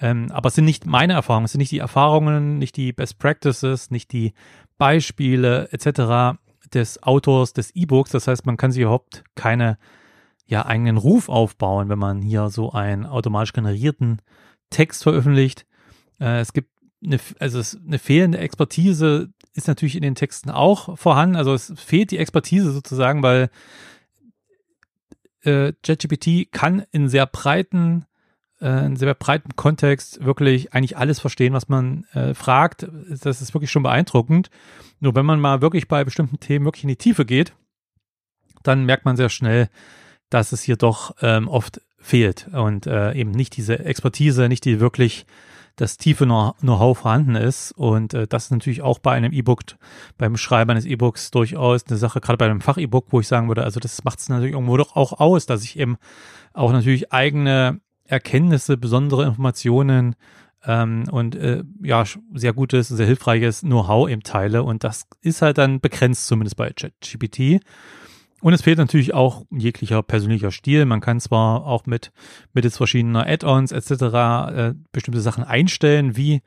ähm, 0.00 0.28
aber 0.32 0.48
es 0.48 0.54
sind 0.54 0.64
nicht 0.64 0.86
meine 0.86 1.12
Erfahrungen, 1.12 1.44
es 1.44 1.52
sind 1.52 1.60
nicht 1.60 1.72
die 1.72 1.78
Erfahrungen, 1.78 2.58
nicht 2.58 2.76
die 2.76 2.92
Best 2.92 3.18
Practices, 3.18 3.90
nicht 3.90 4.12
die 4.12 4.32
Beispiele 4.78 5.68
etc. 5.70 6.38
des 6.74 7.02
Autors 7.02 7.52
des 7.52 7.70
E-Books. 7.76 8.10
Das 8.10 8.26
heißt, 8.26 8.44
man 8.46 8.56
kann 8.56 8.72
sich 8.72 8.82
überhaupt 8.82 9.22
keine 9.36 9.78
ja 10.46 10.66
eigenen 10.66 10.96
Ruf 10.96 11.28
aufbauen, 11.28 11.88
wenn 11.88 11.98
man 11.98 12.20
hier 12.20 12.48
so 12.50 12.72
einen 12.72 13.06
automatisch 13.06 13.52
generierten 13.52 14.20
Text 14.70 15.02
veröffentlicht. 15.02 15.66
Äh, 16.20 16.40
es 16.40 16.52
gibt 16.52 16.70
eine, 17.04 17.18
also 17.38 17.58
es, 17.58 17.78
eine 17.86 17.98
fehlende 17.98 18.38
Expertise 18.38 19.32
ist 19.54 19.68
natürlich 19.68 19.96
in 19.96 20.02
den 20.02 20.14
Texten 20.14 20.50
auch 20.50 20.98
vorhanden. 20.98 21.36
Also 21.36 21.52
es 21.52 21.72
fehlt 21.76 22.10
die 22.10 22.18
Expertise 22.18 22.72
sozusagen, 22.72 23.22
weil 23.22 23.50
äh, 25.42 25.72
kann 26.50 26.84
in 26.90 27.08
sehr 27.08 27.26
breiten, 27.26 28.06
äh, 28.60 28.86
in 28.86 28.96
sehr 28.96 29.14
breiten 29.14 29.56
Kontext 29.56 30.24
wirklich 30.24 30.72
eigentlich 30.72 30.96
alles 30.96 31.20
verstehen, 31.20 31.52
was 31.52 31.68
man 31.68 32.04
äh, 32.12 32.34
fragt. 32.34 32.88
Das 33.22 33.42
ist 33.42 33.54
wirklich 33.54 33.70
schon 33.70 33.82
beeindruckend. 33.82 34.50
Nur 35.00 35.14
wenn 35.14 35.26
man 35.26 35.40
mal 35.40 35.60
wirklich 35.60 35.88
bei 35.88 36.04
bestimmten 36.04 36.40
Themen 36.40 36.64
wirklich 36.64 36.84
in 36.84 36.88
die 36.88 36.96
Tiefe 36.96 37.26
geht, 37.26 37.54
dann 38.62 38.84
merkt 38.84 39.04
man 39.04 39.16
sehr 39.16 39.28
schnell, 39.28 39.68
dass 40.32 40.52
es 40.52 40.62
hier 40.62 40.76
doch 40.76 41.14
ähm, 41.20 41.48
oft 41.48 41.80
fehlt 41.98 42.48
und 42.52 42.86
äh, 42.86 43.12
eben 43.12 43.30
nicht 43.30 43.56
diese 43.56 43.78
Expertise, 43.78 44.48
nicht 44.48 44.64
die 44.64 44.80
wirklich 44.80 45.26
das 45.76 45.96
tiefe 45.96 46.26
Know-how 46.26 46.98
vorhanden 46.98 47.34
ist. 47.34 47.72
Und 47.72 48.14
äh, 48.14 48.26
das 48.26 48.44
ist 48.44 48.50
natürlich 48.50 48.82
auch 48.82 48.98
bei 48.98 49.12
einem 49.12 49.32
E-Book, 49.32 49.62
beim 50.18 50.36
Schreiben 50.36 50.70
eines 50.70 50.84
E-Books 50.84 51.30
durchaus 51.30 51.86
eine 51.86 51.96
Sache, 51.96 52.20
gerade 52.20 52.38
bei 52.38 52.46
einem 52.46 52.60
Fach-E-Book, 52.60 53.06
wo 53.10 53.20
ich 53.20 53.28
sagen 53.28 53.48
würde, 53.48 53.64
also 53.64 53.80
das 53.80 54.04
macht 54.04 54.18
es 54.18 54.28
natürlich 54.28 54.52
irgendwo 54.52 54.76
doch 54.76 54.96
auch 54.96 55.20
aus, 55.20 55.46
dass 55.46 55.64
ich 55.64 55.78
eben 55.78 55.96
auch 56.52 56.72
natürlich 56.72 57.12
eigene 57.12 57.80
Erkenntnisse, 58.04 58.76
besondere 58.76 59.24
Informationen 59.24 60.16
ähm, 60.64 61.04
und 61.10 61.34
äh, 61.34 61.62
ja, 61.82 62.04
sehr 62.34 62.52
gutes, 62.52 62.88
sehr 62.88 63.06
hilfreiches 63.06 63.60
Know-how 63.60 64.08
eben 64.08 64.22
teile. 64.22 64.62
Und 64.62 64.84
das 64.84 65.06
ist 65.20 65.42
halt 65.42 65.58
dann 65.58 65.80
begrenzt, 65.80 66.26
zumindest 66.26 66.56
bei 66.56 66.70
ChatGPT. 66.70 67.60
Und 68.42 68.54
es 68.54 68.62
fehlt 68.62 68.78
natürlich 68.78 69.14
auch 69.14 69.44
jeglicher 69.50 70.02
persönlicher 70.02 70.50
Stil. 70.50 70.84
Man 70.84 71.00
kann 71.00 71.20
zwar 71.20 71.64
auch 71.64 71.86
mit 71.86 72.10
mittels 72.52 72.76
verschiedener 72.76 73.24
Add-ons 73.24 73.70
etc. 73.70 73.92
Äh, 73.92 74.74
bestimmte 74.90 75.20
Sachen 75.20 75.44
einstellen, 75.44 76.16
wie 76.16 76.42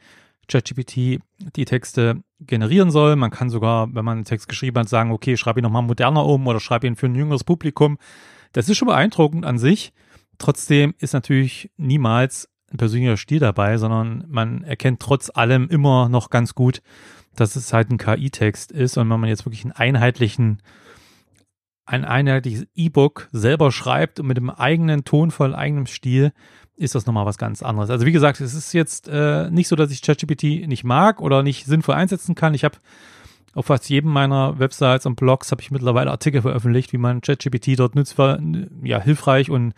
ChatGPT 0.49 1.21
die 1.55 1.65
Texte 1.65 2.21
generieren 2.41 2.91
soll. 2.91 3.15
Man 3.15 3.31
kann 3.31 3.49
sogar, 3.49 3.95
wenn 3.95 4.03
man 4.03 4.17
einen 4.17 4.25
Text 4.25 4.49
geschrieben 4.49 4.77
hat, 4.77 4.89
sagen, 4.89 5.11
okay, 5.11 5.37
schreibe 5.37 5.61
ihn 5.61 5.63
nochmal 5.63 5.83
moderner 5.83 6.25
um 6.25 6.45
oder 6.47 6.59
schreibe 6.59 6.85
ihn 6.85 6.97
für 6.97 7.05
ein 7.05 7.15
jüngeres 7.15 7.45
Publikum. 7.45 7.97
Das 8.51 8.67
ist 8.67 8.77
schon 8.77 8.89
beeindruckend 8.89 9.45
an 9.45 9.57
sich. 9.57 9.93
Trotzdem 10.37 10.95
ist 10.99 11.13
natürlich 11.13 11.71
niemals 11.77 12.49
ein 12.73 12.77
persönlicher 12.77 13.15
Stil 13.15 13.39
dabei, 13.39 13.77
sondern 13.77 14.25
man 14.27 14.63
erkennt 14.65 14.99
trotz 14.99 15.31
allem 15.33 15.69
immer 15.69 16.09
noch 16.09 16.29
ganz 16.29 16.55
gut, 16.55 16.81
dass 17.37 17.55
es 17.55 17.71
halt 17.71 17.89
ein 17.89 17.97
KI-Text 17.97 18.73
ist 18.73 18.97
und 18.97 19.09
wenn 19.09 19.19
man 19.21 19.29
jetzt 19.29 19.45
wirklich 19.45 19.63
einen 19.63 19.71
einheitlichen, 19.71 20.61
ein 21.85 22.05
einheitliches 22.05 22.67
E-Book 22.75 23.29
selber 23.31 23.71
schreibt 23.71 24.19
und 24.19 24.27
mit 24.27 24.37
dem 24.37 24.49
eigenen 24.49 25.05
Tonfall, 25.05 25.55
eigenem 25.55 25.85
Stil, 25.85 26.33
ist 26.77 26.95
das 26.95 27.05
nochmal 27.05 27.25
was 27.25 27.37
ganz 27.37 27.63
anderes. 27.63 27.89
Also 27.89 28.05
wie 28.05 28.11
gesagt, 28.11 28.41
es 28.41 28.53
ist 28.53 28.73
jetzt 28.73 29.07
äh, 29.07 29.49
nicht 29.49 29.67
so, 29.67 29.75
dass 29.75 29.91
ich 29.91 30.01
ChatGPT 30.01 30.67
nicht 30.67 30.83
mag 30.83 31.21
oder 31.21 31.43
nicht 31.43 31.65
sinnvoll 31.65 31.95
einsetzen 31.95 32.35
kann. 32.35 32.53
Ich 32.53 32.63
habe 32.63 32.77
auf 33.53 33.67
fast 33.67 33.89
jedem 33.89 34.11
meiner 34.11 34.59
Websites 34.59 35.05
und 35.05 35.15
Blogs 35.15 35.51
habe 35.51 35.61
ich 35.61 35.71
mittlerweile 35.71 36.11
Artikel 36.11 36.41
veröffentlicht, 36.41 36.91
wie 36.91 36.97
man 36.97 37.21
ChatGPT 37.21 37.79
dort 37.79 37.95
nützbar, 37.95 38.39
ja, 38.83 38.99
hilfreich 38.99 39.49
und 39.49 39.73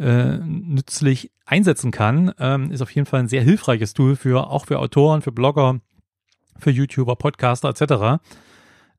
äh, 0.00 0.38
nützlich 0.38 1.30
einsetzen 1.46 1.92
kann. 1.92 2.32
Ähm, 2.40 2.72
ist 2.72 2.82
auf 2.82 2.90
jeden 2.90 3.06
Fall 3.06 3.20
ein 3.20 3.28
sehr 3.28 3.42
hilfreiches 3.42 3.94
Tool 3.94 4.16
für 4.16 4.50
auch 4.50 4.66
für 4.66 4.80
Autoren, 4.80 5.22
für 5.22 5.30
Blogger, 5.30 5.80
für 6.58 6.70
YouTuber, 6.70 7.14
Podcaster 7.14 7.68
etc. 7.68 8.20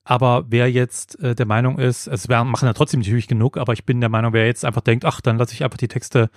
Aber 0.03 0.45
wer 0.49 0.71
jetzt 0.71 1.19
äh, 1.19 1.35
der 1.35 1.45
Meinung 1.45 1.77
ist, 1.77 2.07
es 2.07 2.27
werden, 2.27 2.49
machen 2.49 2.65
ja 2.65 2.73
trotzdem 2.73 3.01
natürlich 3.01 3.27
genug, 3.27 3.57
aber 3.57 3.73
ich 3.73 3.85
bin 3.85 3.99
der 3.99 4.09
Meinung, 4.09 4.33
wer 4.33 4.47
jetzt 4.47 4.65
einfach 4.65 4.81
denkt, 4.81 5.05
ach, 5.05 5.21
dann 5.21 5.37
lasse 5.37 5.53
ich 5.53 5.63
einfach 5.63 5.77
die 5.77 5.87
Texte 5.87 6.29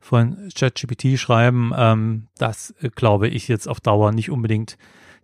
von 0.00 0.50
ChatGPT 0.54 1.18
schreiben, 1.18 1.72
ähm, 1.76 2.26
das 2.36 2.74
äh, 2.82 2.90
glaube 2.90 3.28
ich 3.28 3.48
jetzt 3.48 3.68
auf 3.68 3.80
Dauer 3.80 4.12
nicht 4.12 4.30
unbedingt 4.30 4.76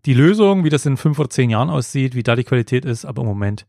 die 0.06 0.14
Lösung, 0.14 0.64
wie 0.64 0.70
das 0.70 0.86
in 0.86 0.96
fünf 0.96 1.18
oder 1.18 1.30
zehn 1.30 1.50
Jahren 1.50 1.70
aussieht, 1.70 2.14
wie 2.14 2.22
da 2.22 2.34
die 2.34 2.44
Qualität 2.44 2.84
ist, 2.84 3.04
aber 3.04 3.22
im 3.22 3.28
Moment 3.28 3.66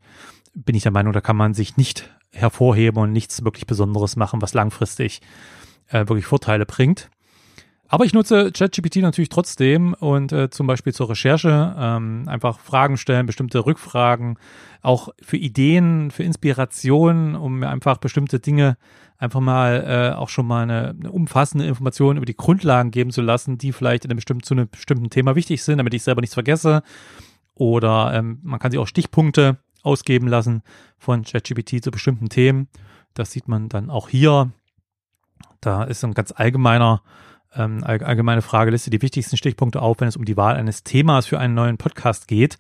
bin 0.56 0.76
ich 0.76 0.84
der 0.84 0.92
Meinung, 0.92 1.14
da 1.14 1.22
kann 1.22 1.36
man 1.36 1.54
sich 1.54 1.78
nicht 1.78 2.10
hervorheben 2.32 3.02
und 3.02 3.12
nichts 3.12 3.44
wirklich 3.44 3.68
Besonderes 3.68 4.16
machen, 4.16 4.42
was 4.42 4.54
langfristig 4.54 5.22
äh, 5.90 6.08
wirklich 6.08 6.26
Vorteile 6.26 6.66
bringt. 6.66 7.10
Aber 7.94 8.06
ich 8.06 8.14
nutze 8.14 8.52
ChatGPT 8.52 9.04
natürlich 9.04 9.30
trotzdem 9.30 9.94
und 9.94 10.32
äh, 10.32 10.50
zum 10.50 10.66
Beispiel 10.66 10.94
zur 10.94 11.12
Recherche 11.12 11.76
ähm, 11.78 12.24
einfach 12.26 12.58
Fragen 12.58 12.98
stellen, 12.98 13.28
bestimmte 13.28 13.68
Rückfragen, 13.68 14.40
auch 14.82 15.10
für 15.22 15.38
Ideen, 15.38 16.10
für 16.10 16.24
Inspirationen, 16.24 17.36
um 17.36 17.60
mir 17.60 17.70
einfach 17.70 17.98
bestimmte 17.98 18.40
Dinge 18.40 18.78
einfach 19.20 19.42
mal 19.42 19.86
äh, 19.88 20.18
auch 20.18 20.30
schon 20.30 20.48
mal 20.48 20.64
eine, 20.64 20.96
eine 21.00 21.12
umfassende 21.12 21.68
Information 21.68 22.18
über 22.18 22.26
die 22.26 22.36
Grundlagen 22.36 22.90
geben 22.90 23.12
zu 23.12 23.22
lassen, 23.22 23.60
die 23.60 23.72
vielleicht 23.72 24.06
in 24.06 24.10
einem 24.10 24.18
bestimmten, 24.18 24.44
zu 24.44 24.56
einem 24.56 24.70
bestimmten 24.70 25.12
Thema 25.12 25.36
wichtig 25.36 25.62
sind, 25.62 25.78
damit 25.78 25.94
ich 25.94 26.02
selber 26.02 26.22
nichts 26.22 26.34
vergesse. 26.34 26.82
Oder 27.54 28.12
ähm, 28.16 28.40
man 28.42 28.60
kann 28.60 28.72
sich 28.72 28.80
auch 28.80 28.88
Stichpunkte 28.88 29.60
ausgeben 29.84 30.28
lassen 30.28 30.64
von 30.98 31.22
ChatGPT 31.22 31.84
zu 31.84 31.92
bestimmten 31.92 32.30
Themen. 32.30 32.70
Das 33.14 33.30
sieht 33.30 33.48
man 33.48 33.70
dann 33.70 33.92
auch 33.92 34.10
hier. 34.10 34.50
Da 35.62 35.84
ist 35.84 36.04
ein 36.04 36.16
ganz 36.16 36.34
allgemeiner 36.36 37.04
ähm, 37.56 37.84
allgemeine 37.84 38.42
Frageliste 38.42 38.90
die 38.90 39.02
wichtigsten 39.02 39.38
Stichpunkte 39.38 39.82
auf, 39.82 40.00
wenn 40.00 40.08
es 40.08 40.18
um 40.18 40.26
die 40.26 40.38
Wahl 40.38 40.56
eines 40.56 40.84
Themas 40.84 41.26
für 41.26 41.40
einen 41.40 41.54
neuen 41.54 41.78
Podcast 41.78 42.28
geht. 42.28 42.58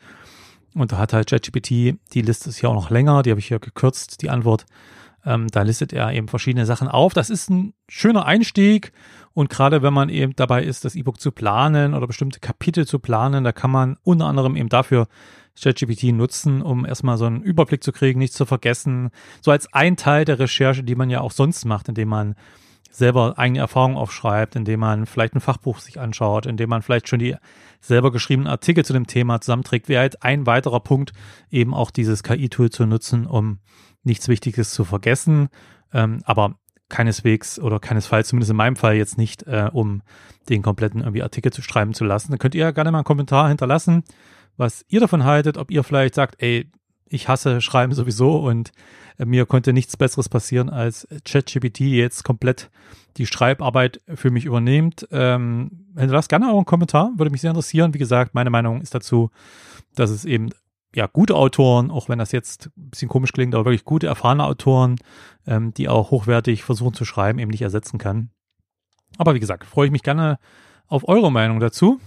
Und 0.73 0.91
da 0.91 0.97
hat 0.97 1.13
halt 1.13 1.29
ChatGPT, 1.29 1.97
die 2.13 2.21
Liste 2.21 2.49
ist 2.49 2.57
hier 2.57 2.69
auch 2.69 2.75
noch 2.75 2.89
länger, 2.89 3.23
die 3.23 3.29
habe 3.29 3.39
ich 3.39 3.47
hier 3.47 3.59
gekürzt, 3.59 4.21
die 4.21 4.29
Antwort. 4.29 4.65
Ähm, 5.25 5.47
da 5.47 5.61
listet 5.61 5.93
er 5.93 6.11
eben 6.11 6.27
verschiedene 6.27 6.65
Sachen 6.65 6.87
auf. 6.87 7.13
Das 7.13 7.29
ist 7.29 7.49
ein 7.49 7.73
schöner 7.87 8.25
Einstieg. 8.25 8.91
Und 9.33 9.49
gerade 9.49 9.81
wenn 9.81 9.93
man 9.93 10.09
eben 10.09 10.35
dabei 10.35 10.63
ist, 10.63 10.85
das 10.85 10.95
E-Book 10.95 11.19
zu 11.19 11.31
planen 11.31 11.93
oder 11.93 12.07
bestimmte 12.07 12.39
Kapitel 12.39 12.85
zu 12.85 12.99
planen, 12.99 13.43
da 13.43 13.51
kann 13.51 13.71
man 13.71 13.97
unter 14.03 14.25
anderem 14.25 14.55
eben 14.55 14.69
dafür 14.69 15.07
ChatGPT 15.59 16.05
nutzen, 16.13 16.61
um 16.61 16.85
erstmal 16.85 17.17
so 17.17 17.25
einen 17.25 17.41
Überblick 17.41 17.83
zu 17.83 17.91
kriegen, 17.91 18.19
nichts 18.19 18.35
zu 18.35 18.45
vergessen. 18.45 19.11
So 19.41 19.51
als 19.51 19.71
ein 19.73 19.97
Teil 19.97 20.25
der 20.25 20.39
Recherche, 20.39 20.83
die 20.83 20.95
man 20.95 21.09
ja 21.09 21.21
auch 21.21 21.31
sonst 21.31 21.65
macht, 21.65 21.89
indem 21.89 22.09
man 22.09 22.35
selber 22.93 23.33
eigene 23.37 23.59
Erfahrungen 23.59 23.97
aufschreibt, 23.97 24.55
indem 24.55 24.81
man 24.81 25.05
vielleicht 25.07 25.35
ein 25.35 25.41
Fachbuch 25.41 25.79
sich 25.79 25.99
anschaut, 25.99 26.45
indem 26.45 26.69
man 26.69 26.83
vielleicht 26.83 27.09
schon 27.09 27.19
die 27.19 27.35
selber 27.81 28.11
geschriebenen 28.11 28.47
Artikel 28.47 28.85
zu 28.85 28.93
dem 28.93 29.07
Thema 29.07 29.41
zusammenträgt, 29.41 29.89
wäre 29.89 30.01
halt 30.01 30.23
ein 30.23 30.45
weiterer 30.45 30.79
Punkt, 30.79 31.11
eben 31.49 31.73
auch 31.73 31.89
dieses 31.89 32.21
KI-Tool 32.21 32.69
zu 32.69 32.85
nutzen, 32.85 33.25
um 33.25 33.59
nichts 34.03 34.27
Wichtiges 34.27 34.71
zu 34.71 34.85
vergessen, 34.85 35.49
ähm, 35.91 36.21
aber 36.25 36.55
keineswegs 36.89 37.59
oder 37.59 37.79
keinesfalls, 37.79 38.27
zumindest 38.27 38.51
in 38.51 38.57
meinem 38.57 38.75
Fall 38.75 38.95
jetzt 38.95 39.17
nicht, 39.17 39.43
äh, 39.43 39.69
um 39.73 40.03
den 40.49 40.61
kompletten 40.61 41.01
irgendwie 41.01 41.23
Artikel 41.23 41.51
zu 41.51 41.63
schreiben 41.63 41.95
zu 41.95 42.03
lassen. 42.03 42.31
Dann 42.31 42.39
könnt 42.39 42.53
ihr 42.53 42.71
gerne 42.73 42.91
mal 42.91 42.99
einen 42.99 43.05
Kommentar 43.05 43.47
hinterlassen, 43.47 44.03
was 44.55 44.85
ihr 44.87 44.99
davon 44.99 45.23
haltet, 45.23 45.57
ob 45.57 45.71
ihr 45.71 45.83
vielleicht 45.83 46.13
sagt, 46.13 46.35
ey, 46.43 46.69
ich 47.13 47.27
hasse 47.27 47.61
Schreiben 47.61 47.93
sowieso 47.93 48.37
und 48.37 48.71
äh, 49.17 49.25
mir 49.25 49.45
konnte 49.45 49.73
nichts 49.73 49.97
Besseres 49.97 50.29
passieren, 50.29 50.69
als 50.69 51.07
ChatGPT 51.25 51.81
jetzt 51.81 52.23
komplett 52.23 52.69
die 53.17 53.27
Schreibarbeit 53.27 54.01
für 54.15 54.31
mich 54.31 54.45
übernimmt. 54.45 55.07
Ähm, 55.11 55.85
hinterlasst 55.95 56.29
gerne 56.29 56.51
auch 56.51 56.57
einen 56.57 56.65
Kommentar, 56.65 57.11
würde 57.15 57.31
mich 57.31 57.41
sehr 57.41 57.51
interessieren. 57.51 57.93
Wie 57.93 57.99
gesagt, 57.99 58.33
meine 58.33 58.49
Meinung 58.49 58.81
ist 58.81 58.95
dazu, 58.95 59.29
dass 59.95 60.09
es 60.09 60.25
eben 60.25 60.49
ja 60.95 61.07
gute 61.07 61.35
Autoren, 61.35 61.91
auch 61.91 62.09
wenn 62.09 62.19
das 62.19 62.31
jetzt 62.31 62.69
ein 62.77 62.89
bisschen 62.89 63.09
komisch 63.09 63.31
klingt, 63.31 63.53
aber 63.55 63.65
wirklich 63.65 63.85
gute, 63.85 64.07
erfahrene 64.07 64.43
Autoren, 64.43 64.95
ähm, 65.45 65.73
die 65.73 65.89
auch 65.89 66.11
hochwertig 66.11 66.63
versuchen 66.63 66.93
zu 66.93 67.05
schreiben, 67.05 67.39
eben 67.39 67.51
nicht 67.51 67.61
ersetzen 67.61 67.99
kann. 67.99 68.29
Aber 69.17 69.35
wie 69.35 69.39
gesagt, 69.39 69.65
freue 69.65 69.87
ich 69.87 69.91
mich 69.91 70.03
gerne 70.03 70.39
auf 70.87 71.07
eure 71.07 71.31
Meinung 71.31 71.59
dazu. 71.59 71.99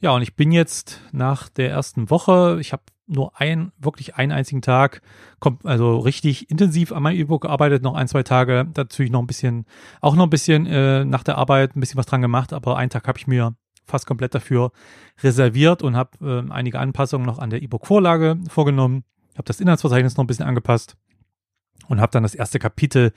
Ja, 0.00 0.10
und 0.10 0.22
ich 0.22 0.34
bin 0.34 0.52
jetzt 0.52 1.00
nach 1.12 1.48
der 1.48 1.70
ersten 1.70 2.10
Woche, 2.10 2.58
ich 2.60 2.72
habe 2.72 2.82
nur 3.06 3.40
ein, 3.40 3.72
wirklich 3.78 4.16
einen 4.16 4.32
einzigen 4.32 4.62
Tag, 4.62 5.02
kommt 5.40 5.66
also 5.66 5.98
richtig 5.98 6.50
intensiv 6.50 6.92
an 6.92 7.02
meinem 7.02 7.18
E-Book 7.18 7.42
gearbeitet, 7.42 7.82
noch 7.82 7.94
ein, 7.94 8.08
zwei 8.08 8.22
Tage, 8.22 8.66
natürlich 8.76 9.12
noch 9.12 9.20
ein 9.20 9.26
bisschen, 9.26 9.66
auch 10.00 10.14
noch 10.14 10.24
ein 10.24 10.30
bisschen 10.30 10.66
äh, 10.66 11.04
nach 11.04 11.22
der 11.22 11.38
Arbeit 11.38 11.76
ein 11.76 11.80
bisschen 11.80 11.98
was 11.98 12.06
dran 12.06 12.22
gemacht, 12.22 12.52
aber 12.52 12.76
einen 12.76 12.90
Tag 12.90 13.06
habe 13.08 13.18
ich 13.18 13.26
mir 13.26 13.54
fast 13.84 14.06
komplett 14.06 14.34
dafür 14.34 14.72
reserviert 15.22 15.82
und 15.82 15.96
habe 15.96 16.46
äh, 16.48 16.50
einige 16.52 16.78
Anpassungen 16.78 17.26
noch 17.26 17.38
an 17.38 17.50
der 17.50 17.62
E-Book-Vorlage 17.62 18.38
vorgenommen, 18.48 19.04
habe 19.34 19.44
das 19.44 19.60
Inhaltsverzeichnis 19.60 20.16
noch 20.16 20.24
ein 20.24 20.28
bisschen 20.28 20.46
angepasst 20.46 20.96
und 21.88 22.00
habe 22.00 22.12
dann 22.12 22.22
das 22.22 22.34
erste 22.34 22.58
Kapitel 22.58 23.12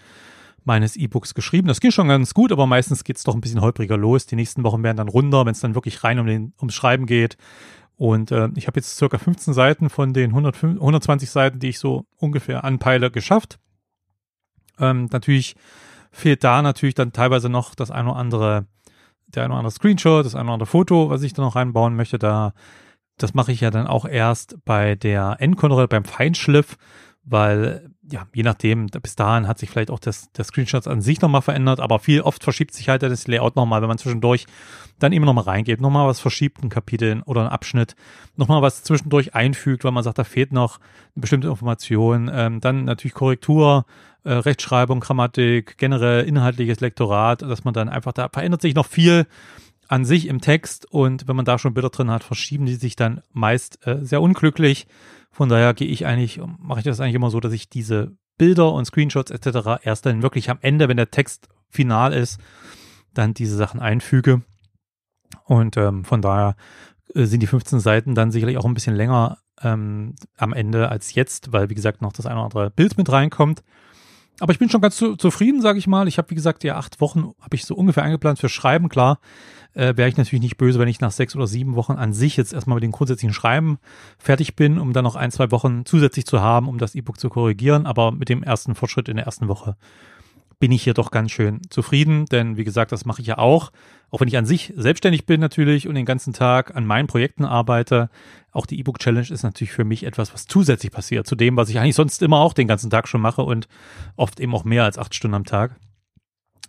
meines 0.66 0.96
E-Books 0.96 1.34
geschrieben. 1.34 1.68
Das 1.68 1.80
ging 1.80 1.92
schon 1.92 2.08
ganz 2.08 2.34
gut, 2.34 2.52
aber 2.52 2.66
meistens 2.66 3.04
geht 3.04 3.18
es 3.18 3.24
doch 3.24 3.36
ein 3.36 3.42
bisschen 3.42 3.62
holpriger 3.62 3.98
los. 3.98 4.26
Die 4.26 4.36
nächsten 4.36 4.64
Wochen 4.64 4.84
werden 4.84 4.98
dann 4.98 5.08
runder, 5.08 5.46
wenn 5.46 5.52
es 5.52 5.60
dann 5.60 5.76
wirklich 5.76 6.04
rein 6.04 6.20
um 6.20 6.26
den, 6.26 6.54
ums 6.60 6.74
Schreiben 6.74 7.06
geht. 7.06 7.38
Und 7.98 8.32
äh, 8.32 8.50
ich 8.56 8.68
habe 8.68 8.78
jetzt 8.80 8.98
circa 8.98 9.18
15 9.18 9.54
Seiten 9.54 9.90
von 9.90 10.14
den 10.14 10.32
100, 10.32 10.64
120 10.64 11.30
Seiten, 11.30 11.60
die 11.60 11.70
ich 11.70 11.80
so 11.80 12.06
ungefähr 12.18 12.64
anpeile, 12.64 13.10
geschafft. 13.10 13.60
Ähm, 14.80 15.08
natürlich 15.12 15.56
fehlt 16.12 16.44
da 16.44 16.62
natürlich 16.62 16.96
dann 16.96 17.14
teilweise 17.14 17.50
noch 17.50 17.76
das 17.76 17.92
ein 17.92 18.08
oder 18.08 18.18
andere, 18.18 18.66
der 19.28 19.44
ein 19.44 19.52
oder 19.52 19.60
andere 19.60 19.72
Screenshot, 19.72 20.26
das 20.26 20.36
ein 20.36 20.46
oder 20.46 20.54
andere 20.54 20.68
Foto, 20.68 21.10
was 21.10 21.24
ich 21.24 21.34
da 21.34 21.42
noch 21.42 21.56
reinbauen 21.56 21.96
möchte. 21.96 22.20
Da, 22.20 22.54
das 23.18 23.34
mache 23.34 23.52
ich 23.52 23.62
ja 23.62 23.72
dann 23.72 23.88
auch 23.88 24.06
erst 24.06 24.58
bei 24.66 24.96
der 24.96 25.38
Endkontrolle, 25.40 25.88
beim 25.88 26.06
Feinschliff, 26.06 26.78
weil 27.24 27.90
ja, 28.12 28.28
je 28.34 28.44
nachdem, 28.44 28.88
bis 28.88 29.16
dahin 29.16 29.48
hat 29.48 29.58
sich 29.58 29.70
vielleicht 29.70 29.90
auch 29.90 30.00
das, 30.00 30.32
der 30.34 30.46
Screenshot 30.46 30.88
an 30.88 31.02
sich 31.02 31.22
nochmal 31.22 31.42
verändert, 31.42 31.80
aber 31.80 32.00
viel 32.00 32.22
oft 32.22 32.44
verschiebt 32.44 32.74
sich 32.74 32.90
halt 32.90 33.02
das 33.04 33.28
Layout 33.28 33.56
nochmal, 33.56 33.82
wenn 33.82 33.88
man 33.88 33.98
zwischendurch 33.98 34.46
dann 35.00 35.12
immer 35.12 35.26
nochmal 35.26 35.46
reingeht, 35.46 35.82
nochmal 35.82 36.08
was 36.08 36.20
verschiebt, 36.20 36.64
ein 36.64 36.70
Kapitel 36.70 37.22
oder 37.26 37.42
ein 37.42 37.50
Abschnitt, 37.50 37.96
nochmal 38.36 38.62
was 38.62 38.84
zwischendurch 38.84 39.36
einfügt, 39.36 39.84
weil 39.84 39.92
man 39.92 40.04
sagt, 40.04 40.18
da 40.18 40.24
fehlt 40.24 40.52
noch 40.52 40.80
eine 41.16 41.22
bestimmte 41.22 41.48
Information, 41.48 42.32
ähm, 42.34 42.62
dann 42.62 42.86
natürlich 42.86 43.14
Korrektur, 43.14 43.86
äh, 44.24 44.34
Rechtschreibung, 44.34 45.02
Grammatik, 45.02 45.78
generell 45.78 46.26
inhaltliches 46.26 46.80
Lektorat, 46.80 47.42
dass 47.42 47.64
man 47.64 47.74
dann 47.74 47.90
einfach, 47.90 48.14
da 48.14 48.30
verändert 48.30 48.62
sich 48.62 48.76
noch 48.76 48.86
viel 48.88 49.28
an 49.88 50.06
sich 50.06 50.28
im 50.28 50.42
Text 50.42 50.92
und 50.92 51.28
wenn 51.28 51.36
man 51.36 51.46
da 51.46 51.60
schon 51.60 51.74
Bilder 51.74 51.90
drin 51.90 52.10
hat, 52.10 52.24
verschieben 52.24 52.66
die 52.66 52.76
sich 52.76 52.96
dann 52.96 53.22
meist 53.34 53.86
äh, 53.86 54.00
sehr 54.02 54.22
unglücklich 54.22 54.88
von 55.36 55.50
daher 55.50 55.74
gehe 55.74 55.90
ich 55.90 56.06
eigentlich, 56.06 56.40
mache 56.60 56.80
ich 56.80 56.86
das 56.86 57.02
eigentlich 57.02 57.16
immer 57.16 57.30
so, 57.30 57.42
dass 57.42 57.52
ich 57.52 57.68
diese 57.70 58.16
Bilder 58.38 58.72
und 58.72 58.86
Screenshots 58.86 59.32
etc. 59.32 59.84
erst 59.84 60.06
dann 60.06 60.22
wirklich 60.22 60.50
am 60.50 60.60
Ende, 60.62 60.88
wenn 60.88 60.96
der 60.96 61.12
Text 61.12 61.50
final 61.70 62.14
ist, 62.14 62.40
dann 63.14 63.34
diese 63.34 63.58
Sachen 63.58 63.82
einfüge. 63.82 64.44
Und 65.46 65.78
ähm, 65.78 66.04
von 66.06 66.22
daher 66.22 66.56
äh, 67.14 67.26
sind 67.26 67.42
die 67.42 67.48
15 67.48 67.80
Seiten 67.80 68.16
dann 68.16 68.32
sicherlich 68.32 68.58
auch 68.58 68.66
ein 68.66 68.74
bisschen 68.74 68.96
länger 68.96 69.38
ähm, 69.62 70.16
am 70.38 70.54
Ende 70.54 70.90
als 70.90 71.14
jetzt, 71.14 71.54
weil 71.54 71.70
wie 71.70 71.76
gesagt 71.76 72.02
noch 72.02 72.14
das 72.14 72.26
eine 72.26 72.36
oder 72.36 72.46
andere 72.46 72.72
Bild 72.72 72.98
mit 72.98 73.12
reinkommt. 73.12 73.64
Aber 74.42 74.52
ich 74.52 74.60
bin 74.60 74.70
schon 74.70 74.82
ganz 74.82 74.98
zu, 74.98 75.16
zufrieden, 75.16 75.62
sage 75.62 75.80
ich 75.80 75.88
mal. 75.88 76.10
Ich 76.10 76.18
habe, 76.18 76.30
wie 76.30 76.36
gesagt, 76.36 76.66
ja 76.66 76.76
acht 76.76 77.00
Wochen 77.00 77.32
habe 77.40 77.56
ich 77.56 77.64
so 77.64 77.74
ungefähr 77.74 78.04
eingeplant 78.04 78.38
für 78.38 78.50
Schreiben. 78.50 78.90
Klar, 78.90 79.20
äh, 79.74 79.96
wäre 79.96 80.10
ich 80.10 80.18
natürlich 80.18 80.42
nicht 80.42 80.58
böse, 80.58 80.78
wenn 80.78 80.90
ich 80.90 81.00
nach 81.00 81.12
sechs 81.12 81.36
oder 81.38 81.48
sieben 81.48 81.76
Wochen 81.76 81.94
an 81.94 82.12
sich 82.12 82.36
jetzt 82.36 82.52
erstmal 82.52 82.76
mit 82.76 82.84
dem 82.84 82.92
grundsätzlichen 82.92 83.34
Schreiben 83.34 83.78
fertig 84.18 84.58
bin, 84.58 84.78
um 84.78 84.92
dann 84.92 85.06
noch 85.06 85.16
ein, 85.16 85.32
zwei 85.32 85.52
Wochen 85.52 85.86
zusätzlich 85.86 86.26
zu 86.26 86.42
haben, 86.42 86.68
um 86.68 86.80
das 86.80 86.96
E-Book 86.96 87.18
zu 87.18 87.30
korrigieren. 87.30 87.86
Aber 87.86 88.12
mit 88.12 88.28
dem 88.28 88.44
ersten 88.44 88.76
Fortschritt 88.76 89.08
in 89.08 89.16
der 89.16 89.26
ersten 89.26 89.48
Woche 89.48 89.78
bin 90.60 90.72
ich 90.72 90.84
hier 90.84 90.94
doch 90.94 91.12
ganz 91.12 91.32
schön 91.32 91.62
zufrieden, 91.70 92.26
denn 92.26 92.58
wie 92.58 92.64
gesagt, 92.64 92.92
das 92.92 93.06
mache 93.06 93.22
ich 93.22 93.28
ja 93.28 93.38
auch, 93.38 93.72
auch 94.10 94.22
wenn 94.22 94.28
ich 94.28 94.38
an 94.38 94.46
sich 94.46 94.74
selbstständig 94.76 95.26
bin 95.26 95.42
natürlich 95.42 95.88
und 95.88 95.96
den 95.96 96.06
ganzen 96.06 96.34
Tag 96.34 96.76
an 96.76 96.86
meinen 96.86 97.08
Projekten 97.08 97.46
arbeite. 97.46 98.10
Auch 98.52 98.66
die 98.66 98.80
E-Book 98.80 99.00
Challenge 99.00 99.30
ist 99.30 99.44
natürlich 99.44 99.74
für 99.74 99.84
mich 99.84 100.06
etwas, 100.06 100.34
was 100.34 100.48
zusätzlich 100.48 100.92
passiert 100.92 101.28
zu 101.28 101.36
dem, 101.36 101.58
was 101.58 101.70
ich 101.70 101.80
eigentlich 101.80 101.96
sonst 101.96 102.22
immer 102.22 102.40
auch 102.40 102.54
den 102.54 102.68
ganzen 102.68 102.90
Tag 102.90 103.08
schon 103.08 103.22
mache 103.22 103.42
und 103.42 103.68
oft 104.16 104.40
eben 104.40 104.56
auch 104.56 104.64
mehr 104.64 104.84
als 104.84 104.98
acht 104.98 105.14
Stunden 105.14 105.36
am 105.36 105.46
Tag. 105.46 105.76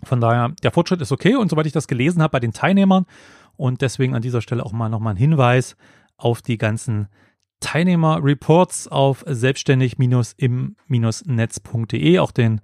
Von 0.02 0.20
daher, 0.20 0.52
der 0.62 0.72
Fortschritt 0.72 1.00
ist 1.00 1.12
okay 1.12 1.36
und 1.36 1.50
soweit 1.50 1.66
ich 1.66 1.72
das 1.72 1.88
gelesen 1.88 2.22
habe 2.22 2.32
bei 2.32 2.40
den 2.40 2.52
Teilnehmern 2.52 3.06
und 3.56 3.80
deswegen 3.80 4.14
an 4.14 4.22
dieser 4.22 4.42
Stelle 4.42 4.64
auch 4.64 4.72
mal 4.72 4.88
nochmal 4.88 5.14
ein 5.14 5.18
Hinweis 5.18 5.76
auf 6.16 6.42
die 6.42 6.58
ganzen 6.58 7.08
Teilnehmer-Reports 7.60 8.88
auf 8.88 9.22
selbstständig-im-netz.de. 9.26 12.18
Auch 12.18 12.32
den, 12.32 12.60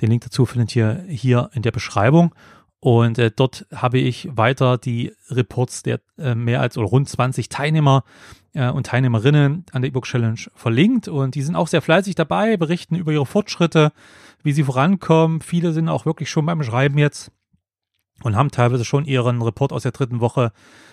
den 0.00 0.10
Link 0.10 0.22
dazu 0.22 0.46
findet 0.46 0.74
ihr 0.74 1.04
hier 1.08 1.50
in 1.54 1.62
der 1.62 1.70
Beschreibung. 1.70 2.34
Und 2.80 3.18
äh, 3.18 3.30
dort 3.30 3.66
habe 3.72 3.98
ich 3.98 4.28
weiter 4.32 4.76
die 4.76 5.12
Reports 5.30 5.84
der 5.84 6.00
äh, 6.18 6.34
mehr 6.34 6.60
als 6.60 6.76
oder 6.76 6.88
rund 6.88 7.08
20 7.08 7.48
Teilnehmer 7.48 8.02
äh, 8.54 8.70
und 8.70 8.86
Teilnehmerinnen 8.86 9.64
an 9.70 9.82
der 9.82 9.88
E-Book 9.88 10.04
Challenge 10.04 10.40
verlinkt. 10.54 11.06
Und 11.06 11.36
die 11.36 11.42
sind 11.42 11.54
auch 11.54 11.68
sehr 11.68 11.80
fleißig 11.80 12.16
dabei, 12.16 12.56
berichten 12.56 12.96
über 12.96 13.12
ihre 13.12 13.24
Fortschritte, 13.24 13.92
wie 14.42 14.52
sie 14.52 14.64
vorankommen. 14.64 15.42
Viele 15.42 15.72
sind 15.72 15.88
auch 15.88 16.06
wirklich 16.06 16.28
schon 16.28 16.44
beim 16.44 16.62
Schreiben 16.64 16.98
jetzt 16.98 17.30
und 18.24 18.34
haben 18.34 18.50
teilweise 18.50 18.84
schon 18.84 19.04
ihren 19.04 19.42
Report 19.42 19.72
aus 19.72 19.84
der 19.84 19.92
dritten 19.92 20.20
Woche 20.20 20.50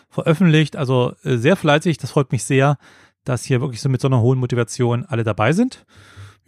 veröffentlicht. 0.09 0.75
Also 0.75 1.13
äh, 1.23 1.37
sehr 1.37 1.55
fleißig, 1.55 1.97
das 1.97 2.11
freut 2.11 2.31
mich 2.31 2.43
sehr, 2.43 2.77
dass 3.23 3.43
hier 3.43 3.61
wirklich 3.61 3.81
so 3.81 3.89
mit 3.89 4.01
so 4.01 4.07
einer 4.07 4.21
hohen 4.21 4.39
Motivation 4.39 5.05
alle 5.05 5.23
dabei 5.23 5.53
sind. 5.53 5.85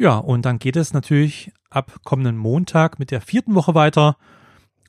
Ja, 0.01 0.17
und 0.17 0.45
dann 0.45 0.57
geht 0.57 0.77
es 0.77 0.93
natürlich 0.93 1.51
ab 1.69 1.99
kommenden 2.03 2.35
Montag 2.35 2.97
mit 2.97 3.11
der 3.11 3.21
vierten 3.21 3.53
Woche 3.53 3.75
weiter. 3.75 4.17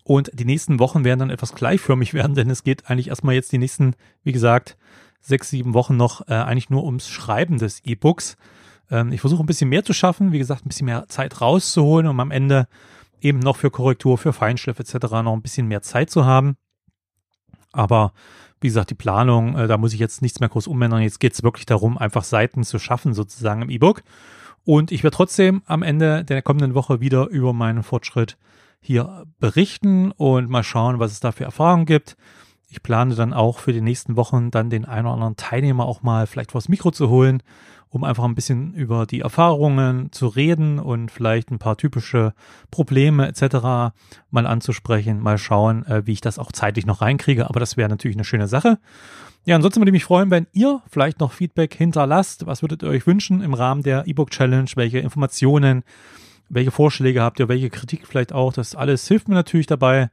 Und 0.04 0.30
die 0.32 0.46
nächsten 0.46 0.78
Wochen 0.78 1.04
werden 1.04 1.18
dann 1.18 1.28
etwas 1.28 1.54
gleichförmig 1.54 2.14
werden, 2.14 2.34
denn 2.34 2.48
es 2.48 2.64
geht 2.64 2.88
eigentlich 2.88 3.08
erstmal 3.08 3.34
jetzt 3.34 3.52
die 3.52 3.58
nächsten, 3.58 3.94
wie 4.22 4.32
gesagt, 4.32 4.78
sechs, 5.20 5.50
sieben 5.50 5.74
Wochen 5.74 5.98
noch 5.98 6.26
äh, 6.28 6.32
eigentlich 6.32 6.70
nur 6.70 6.84
ums 6.84 7.10
Schreiben 7.10 7.58
des 7.58 7.84
E-Books. 7.84 8.38
Ähm, 8.90 9.12
ich 9.12 9.20
versuche 9.20 9.42
ein 9.42 9.46
bisschen 9.46 9.68
mehr 9.68 9.84
zu 9.84 9.92
schaffen, 9.92 10.32
wie 10.32 10.38
gesagt, 10.38 10.64
ein 10.64 10.70
bisschen 10.70 10.86
mehr 10.86 11.06
Zeit 11.08 11.42
rauszuholen, 11.42 12.06
um 12.06 12.18
am 12.18 12.30
Ende 12.30 12.66
eben 13.20 13.40
noch 13.40 13.58
für 13.58 13.70
Korrektur, 13.70 14.16
für 14.16 14.32
Feinschliff 14.32 14.80
etc. 14.80 14.94
noch 15.22 15.34
ein 15.34 15.42
bisschen 15.42 15.68
mehr 15.68 15.82
Zeit 15.82 16.08
zu 16.08 16.24
haben. 16.24 16.56
Aber 17.70 18.14
wie 18.62 18.68
gesagt, 18.68 18.88
die 18.88 18.94
Planung, 18.94 19.58
äh, 19.58 19.66
da 19.66 19.76
muss 19.76 19.92
ich 19.92 20.00
jetzt 20.00 20.22
nichts 20.22 20.40
mehr 20.40 20.48
groß 20.48 20.68
umändern. 20.68 21.02
Jetzt 21.02 21.20
geht 21.20 21.34
es 21.34 21.42
wirklich 21.42 21.66
darum, 21.66 21.98
einfach 21.98 22.24
Seiten 22.24 22.64
zu 22.64 22.78
schaffen, 22.78 23.12
sozusagen 23.12 23.60
im 23.60 23.68
E-Book. 23.68 24.02
Und 24.64 24.92
ich 24.92 25.02
werde 25.02 25.16
trotzdem 25.16 25.62
am 25.66 25.82
Ende 25.82 26.24
der 26.24 26.42
kommenden 26.42 26.74
Woche 26.74 27.00
wieder 27.00 27.28
über 27.28 27.52
meinen 27.52 27.82
Fortschritt 27.82 28.36
hier 28.80 29.24
berichten 29.38 30.12
und 30.12 30.48
mal 30.48 30.64
schauen, 30.64 30.98
was 30.98 31.12
es 31.12 31.20
da 31.20 31.32
für 31.32 31.44
Erfahrungen 31.44 31.86
gibt. 31.86 32.16
Ich 32.68 32.82
plane 32.82 33.14
dann 33.14 33.32
auch 33.32 33.58
für 33.58 33.72
die 33.72 33.80
nächsten 33.80 34.16
Wochen 34.16 34.50
dann 34.50 34.70
den 34.70 34.84
einen 34.84 35.06
oder 35.06 35.14
anderen 35.14 35.36
Teilnehmer 35.36 35.84
auch 35.84 36.02
mal 36.02 36.26
vielleicht 36.26 36.52
vors 36.52 36.68
Mikro 36.68 36.90
zu 36.90 37.08
holen 37.08 37.42
um 37.92 38.04
einfach 38.04 38.24
ein 38.24 38.34
bisschen 38.34 38.72
über 38.72 39.04
die 39.04 39.20
Erfahrungen 39.20 40.10
zu 40.12 40.26
reden 40.26 40.78
und 40.78 41.10
vielleicht 41.10 41.50
ein 41.50 41.58
paar 41.58 41.76
typische 41.76 42.32
Probleme 42.70 43.28
etc. 43.28 43.94
mal 44.30 44.46
anzusprechen, 44.46 45.20
mal 45.20 45.36
schauen, 45.36 45.84
äh, 45.84 46.06
wie 46.06 46.12
ich 46.12 46.22
das 46.22 46.38
auch 46.38 46.52
zeitlich 46.52 46.86
noch 46.86 47.02
reinkriege. 47.02 47.50
Aber 47.50 47.60
das 47.60 47.76
wäre 47.76 47.90
natürlich 47.90 48.16
eine 48.16 48.24
schöne 48.24 48.48
Sache. 48.48 48.78
Ja, 49.44 49.56
ansonsten 49.56 49.80
würde 49.80 49.90
ich 49.90 49.94
mich 49.94 50.04
freuen, 50.04 50.30
wenn 50.30 50.46
ihr 50.52 50.80
vielleicht 50.88 51.20
noch 51.20 51.32
Feedback 51.32 51.74
hinterlasst. 51.74 52.46
Was 52.46 52.62
würdet 52.62 52.82
ihr 52.82 52.88
euch 52.88 53.06
wünschen 53.06 53.42
im 53.42 53.52
Rahmen 53.52 53.82
der 53.82 54.06
E-Book 54.06 54.30
Challenge? 54.30 54.70
Welche 54.74 55.00
Informationen, 55.00 55.82
welche 56.48 56.70
Vorschläge 56.70 57.20
habt 57.20 57.40
ihr, 57.40 57.48
welche 57.48 57.68
Kritik 57.68 58.06
vielleicht 58.06 58.32
auch? 58.32 58.54
Das 58.54 58.74
alles 58.74 59.06
hilft 59.06 59.28
mir 59.28 59.34
natürlich 59.34 59.66
dabei, 59.66 60.08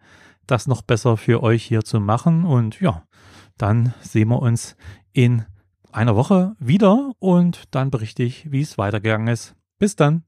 das 0.47 0.67
noch 0.67 0.81
besser 0.81 1.15
für 1.15 1.41
euch 1.43 1.63
hier 1.63 1.85
zu 1.85 2.01
machen. 2.01 2.43
Und 2.43 2.81
ja, 2.81 3.03
dann 3.57 3.93
sehen 4.01 4.27
wir 4.27 4.41
uns 4.41 4.75
in 5.13 5.45
einer 5.91 6.15
Woche 6.15 6.55
wieder 6.59 7.11
und 7.19 7.63
dann 7.71 7.91
berichte 7.91 8.23
ich, 8.23 8.51
wie 8.51 8.61
es 8.61 8.77
weitergegangen 8.77 9.27
ist. 9.27 9.55
Bis 9.79 9.95
dann. 9.95 10.23